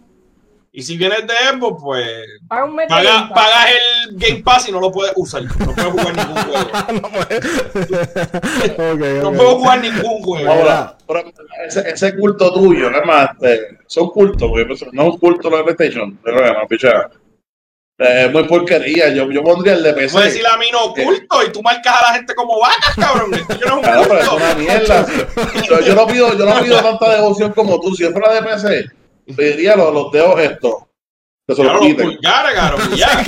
Y 0.71 0.83
si 0.83 0.97
vienes 0.97 1.25
de 1.25 1.33
Xbox, 1.51 1.81
pues 1.83 2.25
pagas, 2.47 3.69
el 4.07 4.15
Game 4.17 4.43
Pass 4.43 4.69
y 4.69 4.71
no 4.71 4.79
lo 4.79 4.91
puedes 4.91 5.12
usar. 5.15 5.41
No 5.43 5.73
puedes 5.73 5.91
jugar 5.91 6.15
ningún 6.15 6.35
juego. 6.43 6.69
no 7.01 7.09
puedes. 7.09 7.39
No 9.23 9.33
puedo 9.33 9.55
jugar 9.57 9.81
ningún 9.81 10.21
juego. 10.21 10.51
Ahora, 10.51 10.95
ese, 11.65 11.89
ese 11.89 12.15
culto 12.15 12.53
tuyo, 12.53 12.91
¿qué 12.91 13.01
más? 13.01 13.31
Este, 13.41 13.79
son 13.88 14.09
cultos, 14.12 14.47
porque 14.47 14.65
pues, 14.67 14.85
no 14.93 15.01
es 15.01 15.09
un 15.09 15.17
culto 15.17 15.49
de 15.49 15.63
PlayStation, 15.63 16.19
pero 16.23 16.41
bueno, 16.41 16.59
picha. 16.69 17.09
Eh, 17.99 18.25
Es 18.25 18.31
muy 18.31 18.43
porquería. 18.45 19.09
Yo, 19.09 19.29
yo 19.29 19.43
pondría 19.43 19.73
el 19.73 19.83
de 19.83 19.93
PC. 19.93 20.13
Puedes 20.13 20.33
decir 20.33 20.47
a 20.47 20.57
mí 20.57 20.67
no 20.71 20.85
oculto 20.85 21.43
y 21.45 21.51
tú 21.51 21.62
marcas 21.62 21.95
a 21.95 22.01
la 22.12 22.13
gente 22.17 22.33
como 22.33 22.59
vacas, 22.59 22.95
cabrón. 22.95 23.33
Esto 23.33 23.59
yo 23.59 23.67
no 23.67 23.75
es 23.75 23.81
Claro, 23.81 24.01
un 24.01 24.07
pero 24.07 24.19
es 24.21 24.29
una 24.29 24.55
mierda. 24.55 25.05
Yo, 25.67 25.79
yo 25.81 25.95
no 25.95 26.07
pido, 26.07 26.38
yo 26.38 26.45
no 26.45 26.62
pido 26.62 26.81
tanta 26.81 27.15
devoción 27.15 27.51
como 27.53 27.79
tú. 27.81 27.93
Si 27.95 28.03
yo 28.03 28.12
fuera 28.12 28.33
de 28.33 28.41
PC, 28.43 28.85
pediría 29.35 29.75
los, 29.75 29.93
los 29.93 30.12
dedos 30.12 30.39
estos. 30.39 30.73
Se 31.55 31.63
los 31.63 31.79
quiten. 31.79 32.12
pulgares. 32.12 32.55
Ya. 32.95 33.23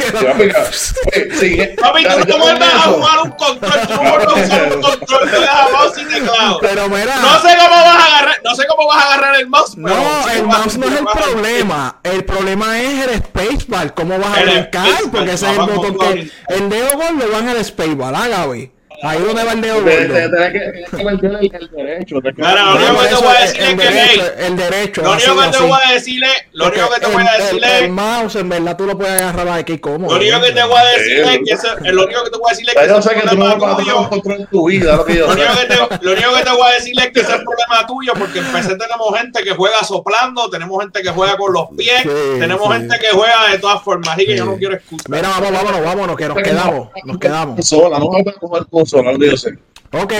Papi, 1.81 2.03
tú 2.03 2.27
no 2.27 2.37
vuelves 2.37 2.73
a 2.73 2.79
jugar 2.81 3.19
un 3.23 3.31
control, 3.31 3.87
tú 3.87 3.93
no 3.93 4.09
vuelves 4.11 4.27
a 4.27 4.43
usar 4.45 4.75
un 4.75 4.81
control 4.81 5.31
de 5.31 5.39
mouse 5.71 5.97
y 5.97 6.05
teclado. 6.05 6.59
Pero 6.61 6.89
mira. 6.89 7.15
No 7.17 7.39
sé 7.39 7.57
cómo 7.57 7.69
vas 7.69 7.85
a 7.85 8.05
agarrar, 8.05 8.41
no 8.43 8.55
sé 8.55 8.67
cómo 8.67 8.87
vas 8.87 9.03
a 9.03 9.07
agarrar 9.13 9.35
el 9.39 9.47
mouse. 9.47 9.71
pero 9.75 9.87
No, 9.89 10.29
el 10.29 10.43
mouse 10.45 10.77
no 10.77 10.85
es 10.87 10.99
el 10.99 11.05
problema. 11.05 11.99
El 12.03 12.25
problema 12.25 12.79
es 12.79 13.07
el 13.07 13.23
spacebar. 13.23 13.93
¿Cómo 13.93 14.19
vas 14.19 14.37
a 14.37 14.41
brincar? 14.41 14.87
Porque 15.11 15.33
ese 15.33 15.51
es 15.51 15.57
el 15.57 15.65
botón 15.65 15.97
que. 15.97 16.31
El 16.49 16.69
dedo 16.69 16.97
gordo 16.97 17.31
va 17.33 17.39
en 17.39 17.49
el 17.49 17.65
spacebar, 17.65 18.13
ah, 18.15 18.27
Gaby. 18.27 18.71
Ahí 19.03 19.19
donde 19.19 19.43
va 19.43 19.51
el 19.53 19.61
dedo 19.61 19.75
gordo. 19.81 19.91
Tenés 19.91 20.51
que 20.51 21.57
el, 21.57 21.69
derecho. 21.71 22.21
Mira, 22.35 22.63
lo 22.65 22.75
único 22.75 23.01
que 23.01 23.07
te 23.07 23.15
voy 23.15 23.27
a 23.35 23.43
es 23.43 23.53
decir 23.53 23.61
es 23.61 23.75
que, 23.75 24.45
el 24.45 24.57
derecho. 24.57 25.01
Lo 25.01 25.11
único 25.13 25.41
que 25.41 25.47
te 25.49 25.57
voy 25.63 25.79
a 25.87 25.93
decirle, 25.93 26.27
lo 26.53 26.67
único 26.67 26.89
que 26.89 26.99
te 26.99 27.05
voy 27.07 27.23
a 27.23 27.35
El- 27.35 27.41
el- 27.41 27.41
decirle, 27.41 27.77
El 27.85 27.91
mouse, 27.91 28.35
en 28.35 28.49
verdad, 28.49 28.77
tú 28.77 28.85
lo 28.85 28.97
puedes 28.97 29.21
agarrar 29.21 29.59
aquí 29.59 29.77
como. 29.79 30.09
lo 30.09 30.15
único 30.17 30.41
que 30.41 30.51
te 30.51 30.63
voy 30.63 30.77
a 30.77 30.83
decirle 30.97 31.33
es 31.33 31.61
que 31.81 31.91
lo 31.91 32.03
único 32.03 32.23
que 32.23 32.29
te 32.29 32.37
voy 32.37 32.47
a 32.47 32.49
decirle 32.51 32.71
es 32.75 32.79
que 32.81 32.87
yo 32.87 33.01
sé 33.01 33.09
que 33.09 33.19
es 33.19 33.25
tú 33.25 33.35
no 33.37 33.57
problema 33.57 33.93
vas 33.93 34.05
a 34.05 34.09
control 34.09 34.39
en 34.41 34.47
tu 34.47 34.67
vida, 34.67 34.95
lo 34.95 35.05
que 35.05 35.15
yo 35.15 35.27
Lo 35.27 35.33
único, 35.33 35.53
que 35.59 35.65
te, 35.65 36.05
lo 36.05 36.11
único 36.11 36.33
que 36.35 36.43
te 36.43 36.49
voy 36.51 36.69
a 36.69 36.73
decirle 36.73 37.03
es 37.03 37.11
que 37.11 37.19
ese 37.21 37.31
es 37.31 37.39
el 37.39 37.43
problema 37.43 37.87
tuyo, 37.87 38.13
porque 38.17 38.39
en 38.39 38.45
PC 38.45 38.75
tenemos 38.75 39.17
gente 39.17 39.43
que 39.43 39.51
juega 39.51 39.83
soplando, 39.83 40.49
tenemos 40.49 40.79
gente 40.79 41.01
que 41.01 41.09
juega 41.09 41.37
con 41.37 41.53
los 41.53 41.69
pies, 41.77 42.03
tenemos 42.39 42.71
gente 42.77 42.99
que 42.99 43.07
juega 43.07 43.51
de 43.51 43.57
todas 43.59 43.81
formas, 43.81 44.09
así 44.15 44.25
que 44.25 44.37
yo 44.37 44.45
no 44.45 44.57
quiero 44.57 44.75
escuchar. 44.75 45.09
Mira, 45.09 45.29
vamos, 45.29 45.51
vámonos, 45.51 45.83
vámonos, 45.83 46.15
que 46.15 46.27
nos 46.27 46.37
quedamos. 46.37 46.89
Nos 47.03 47.17
quedamos. 47.17 47.55
Consola, 47.55 47.99
no 47.99 48.09
vas 48.09 48.27
a 48.27 48.39
comer 48.39 48.65
consola. 48.91 49.57
Ok, 49.93 50.13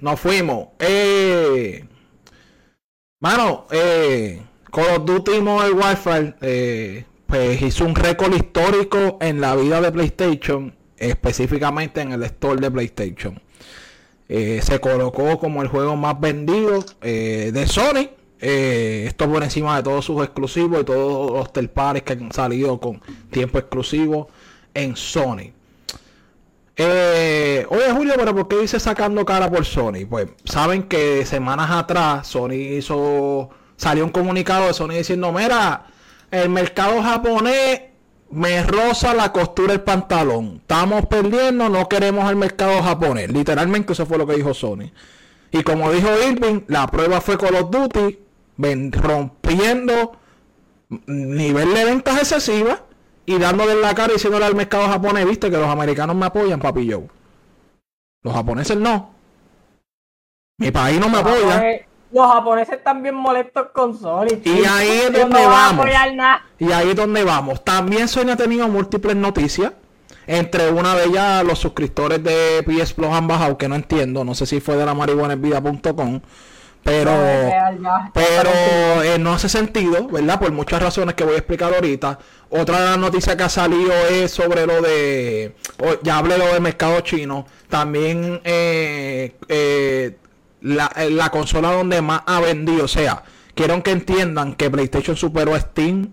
nos 0.00 0.20
fuimos. 0.20 0.68
Eh, 0.78 1.84
mano, 3.20 3.66
eh, 3.70 4.42
Call 4.70 4.96
of 4.96 5.04
Duty 5.04 5.40
Modern 5.40 5.78
Warfare 5.78 6.34
eh, 6.40 7.04
pues 7.26 7.62
hizo 7.62 7.84
un 7.84 7.94
récord 7.94 8.34
histórico 8.34 9.18
en 9.20 9.40
la 9.40 9.56
vida 9.56 9.80
de 9.80 9.92
PlayStation, 9.92 10.74
específicamente 10.96 12.00
en 12.00 12.12
el 12.12 12.22
store 12.24 12.60
de 12.60 12.70
PlayStation. 12.70 13.40
Eh, 14.28 14.60
se 14.62 14.78
colocó 14.80 15.38
como 15.38 15.62
el 15.62 15.68
juego 15.68 15.96
más 15.96 16.20
vendido 16.20 16.84
eh, 17.02 17.50
de 17.52 17.66
Sony. 17.66 18.10
Eh, 18.40 19.04
esto 19.06 19.30
por 19.30 19.42
encima 19.42 19.76
de 19.76 19.82
todos 19.82 20.04
sus 20.04 20.22
exclusivos 20.22 20.80
y 20.80 20.84
todos 20.84 21.32
los 21.32 21.52
third 21.52 21.68
parties 21.70 22.04
que 22.04 22.12
han 22.12 22.32
salido 22.32 22.80
con 22.80 23.00
tiempo 23.30 23.58
exclusivo 23.58 24.28
en 24.72 24.96
Sony. 24.96 25.52
Eh, 26.82 27.66
oye 27.68 27.92
Julio, 27.92 28.14
pero 28.16 28.34
¿por 28.34 28.48
qué 28.48 28.56
dice 28.56 28.80
sacando 28.80 29.22
cara 29.26 29.50
por 29.50 29.66
Sony? 29.66 30.06
Pues 30.08 30.28
saben 30.46 30.84
que 30.84 31.26
semanas 31.26 31.70
atrás 31.70 32.26
Sony 32.26 32.52
hizo, 32.54 33.50
salió 33.76 34.02
un 34.02 34.10
comunicado 34.10 34.66
de 34.66 34.72
Sony 34.72 34.92
diciendo, 34.94 35.30
mira, 35.30 35.84
el 36.30 36.48
mercado 36.48 37.02
japonés 37.02 37.82
me 38.30 38.62
roza 38.62 39.12
la 39.12 39.30
costura 39.30 39.72
del 39.72 39.82
pantalón. 39.82 40.56
Estamos 40.62 41.04
perdiendo, 41.04 41.68
no 41.68 41.86
queremos 41.86 42.30
el 42.30 42.36
mercado 42.36 42.82
japonés. 42.82 43.30
Literalmente 43.30 43.92
eso 43.92 44.06
fue 44.06 44.16
lo 44.16 44.26
que 44.26 44.36
dijo 44.36 44.54
Sony. 44.54 44.90
Y 45.52 45.62
como 45.62 45.92
dijo 45.92 46.08
Irving, 46.30 46.60
la 46.68 46.86
prueba 46.86 47.20
fue 47.20 47.36
Call 47.36 47.56
of 47.56 47.70
Duty, 47.70 48.18
ven- 48.56 48.90
rompiendo 48.92 50.12
nivel 51.06 51.74
de 51.74 51.84
ventas 51.84 52.16
excesivas 52.18 52.80
y 53.34 53.38
dándole 53.38 53.72
en 53.72 53.80
la 53.80 53.94
cara 53.94 54.10
y 54.12 54.14
diciéndole 54.14 54.44
al 54.44 54.54
mercado 54.54 54.86
japonés, 54.88 55.24
viste 55.26 55.50
que 55.50 55.56
los 55.56 55.68
americanos 55.68 56.16
me 56.16 56.26
apoyan, 56.26 56.58
papi 56.60 56.90
Joe. 56.90 57.06
Los 58.22 58.34
japoneses 58.34 58.76
no. 58.76 59.10
Mi 60.58 60.70
país 60.70 60.98
no 61.00 61.08
me 61.08 61.18
Los 61.18 61.26
apoya. 61.26 61.54
japoneses- 61.60 61.86
Los 62.12 62.32
japoneses 62.32 62.74
están 62.78 63.02
bien 63.04 63.14
molestos 63.14 63.68
con 63.72 63.96
Sony. 63.96 64.26
chico. 64.42 64.68
ahí 64.68 64.88
es 64.88 65.12
donde 65.12 65.24
no 65.24 65.28
van 65.30 65.44
a 65.44 65.48
vamos. 65.48 65.86
Y 66.58 66.72
ahí 66.72 66.90
es 66.90 66.96
donde 66.96 67.22
vamos. 67.24 67.64
También 67.64 68.08
Sony 68.08 68.30
ha 68.32 68.36
tenido 68.36 68.66
múltiples 68.68 69.14
noticias. 69.16 69.72
Entre 70.26 70.70
una 70.70 70.94
de 70.96 71.04
ellas, 71.06 71.44
los 71.44 71.58
suscriptores 71.58 72.22
de 72.22 72.62
PS 72.66 72.94
Plus 72.94 73.08
han 73.10 73.26
bajado, 73.28 73.56
que 73.56 73.68
no 73.68 73.74
entiendo. 73.76 74.24
No 74.24 74.34
sé 74.34 74.44
si 74.46 74.60
fue 74.60 74.76
de 74.76 74.84
la 74.86 74.94
marihuanavida.com. 74.94 76.20
Pero, 76.82 77.12
pero 78.14 78.50
eh, 79.02 79.18
no 79.18 79.32
hace 79.34 79.48
sentido, 79.48 80.08
¿verdad? 80.08 80.40
Por 80.40 80.50
muchas 80.52 80.82
razones 80.82 81.14
que 81.14 81.24
voy 81.24 81.34
a 81.34 81.38
explicar 81.38 81.72
ahorita. 81.74 82.18
Otra 82.48 82.96
noticias 82.96 83.36
que 83.36 83.42
ha 83.42 83.48
salido 83.48 83.92
es 84.10 84.30
sobre 84.32 84.66
lo 84.66 84.80
de, 84.80 85.54
o- 85.78 86.00
ya 86.02 86.18
hablé 86.18 86.38
lo 86.38 86.46
del 86.46 86.62
mercado 86.62 87.00
chino. 87.02 87.46
También 87.68 88.40
eh, 88.44 89.36
eh, 89.48 90.16
la, 90.62 90.90
eh, 90.96 91.10
la 91.10 91.30
consola 91.30 91.70
donde 91.72 92.00
más 92.02 92.22
ha 92.26 92.40
vendido. 92.40 92.86
O 92.86 92.88
sea, 92.88 93.22
quiero 93.54 93.80
que 93.82 93.90
entiendan 93.92 94.54
que 94.54 94.70
PlayStation 94.70 95.16
superó 95.16 95.54
a 95.54 95.60
Steam 95.60 96.10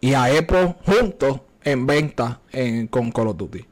y 0.00 0.14
a 0.14 0.24
Apple 0.24 0.76
juntos 0.84 1.40
en 1.64 1.86
venta 1.86 2.40
en, 2.52 2.88
con 2.88 3.10
Call 3.10 3.28
of 3.28 3.36
Duty. 3.36 3.64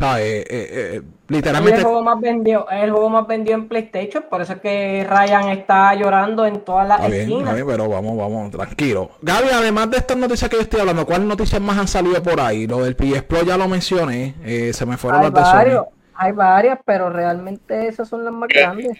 Eh, 0.00 0.16
eh, 0.18 0.44
eh, 0.50 0.96
Es 0.96 1.02
literalmente... 1.28 1.78
el 1.78 1.84
juego 1.84 2.02
más 2.02 2.20
vendido, 2.20 2.66
es 2.68 2.82
el 2.82 2.90
juego 2.90 3.10
más 3.10 3.26
vendido 3.28 3.56
en 3.56 3.68
PlayStation, 3.68 4.24
por 4.28 4.42
eso 4.42 4.54
es 4.54 4.60
que 4.60 5.06
Ryan 5.08 5.48
está 5.50 5.94
llorando 5.94 6.44
en 6.46 6.60
todas 6.60 6.88
las 6.88 7.00
Está 7.00 7.16
esquinas. 7.16 7.54
bien, 7.54 7.66
pero 7.66 7.88
vamos, 7.88 8.16
vamos, 8.18 8.50
tranquilo. 8.50 9.10
Gaby, 9.22 9.48
además 9.52 9.90
de 9.90 9.98
estas 9.98 10.16
noticias 10.16 10.50
que 10.50 10.56
yo 10.56 10.62
estoy 10.62 10.80
hablando, 10.80 11.06
¿cuáles 11.06 11.26
noticias 11.28 11.60
más 11.60 11.78
han 11.78 11.88
salido 11.88 12.20
por 12.22 12.40
ahí? 12.40 12.66
Lo 12.66 12.82
del 12.82 12.96
PS 12.96 13.22
Plus 13.22 13.44
ya 13.44 13.56
lo 13.56 13.68
mencioné, 13.68 14.34
eh, 14.44 14.72
se 14.72 14.84
me 14.84 14.96
fueron 14.96 15.22
las 15.22 15.32
de 15.32 15.44
Sony. 15.44 15.84
Hay 16.16 16.32
varias, 16.32 16.78
pero 16.84 17.10
realmente 17.10 17.88
esas 17.88 18.08
son 18.08 18.24
las 18.24 18.32
más 18.32 18.48
grandes. 18.48 18.98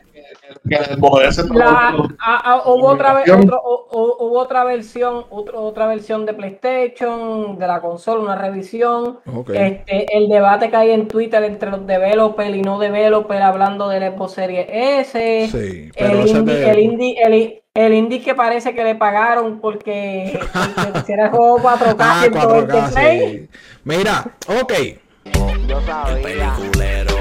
La, 1.54 1.94
a- 2.18 2.52
a- 2.52 2.62
hubo 2.68 2.86
otra 2.88 3.12
otro- 3.42 3.62
hu- 3.62 3.88
hu- 3.90 4.16
hubo 4.20 4.38
otra 4.38 4.64
versión, 4.64 5.24
otro- 5.30 5.62
otra 5.62 5.86
versión 5.86 6.26
de 6.26 6.34
PlayStation, 6.34 7.58
de 7.58 7.66
la 7.66 7.80
consola, 7.80 8.20
una 8.22 8.36
revisión. 8.36 9.20
Este, 9.54 10.16
el 10.16 10.28
debate 10.28 10.70
que 10.70 10.76
hay 10.76 10.90
en 10.90 11.08
Twitter 11.08 11.42
entre 11.44 11.70
los 11.70 11.86
developers 11.86 12.54
y 12.54 12.62
no 12.62 12.78
developers 12.78 13.40
hablando 13.42 13.88
del 13.88 14.12
Xbox 14.12 14.32
Series 14.32 14.66
S. 14.70 15.48
Sí, 15.50 15.90
pero 15.96 16.20
el, 16.22 16.28
indie, 16.28 16.54
de- 16.54 16.70
el, 16.70 16.78
indie, 16.78 17.16
el, 17.22 17.62
el 17.74 17.94
indie 17.94 18.22
que 18.22 18.34
parece 18.34 18.74
que 18.74 18.84
le 18.84 18.94
pagaron 18.94 19.60
porque, 19.60 20.38
porque 20.76 20.98
hiciera 21.00 21.24
el 21.26 21.30
juego 21.30 21.58
4K, 21.58 21.96
Ah, 21.98 22.20
120 22.22 22.72
4K, 22.72 22.86
frames. 22.90 23.22
sí. 23.32 23.48
Mira, 23.84 24.24
ok. 24.62 24.72
Yo 25.32 25.78
El 25.78 25.86
sabía. 25.86 26.54
peliculero, 26.56 27.13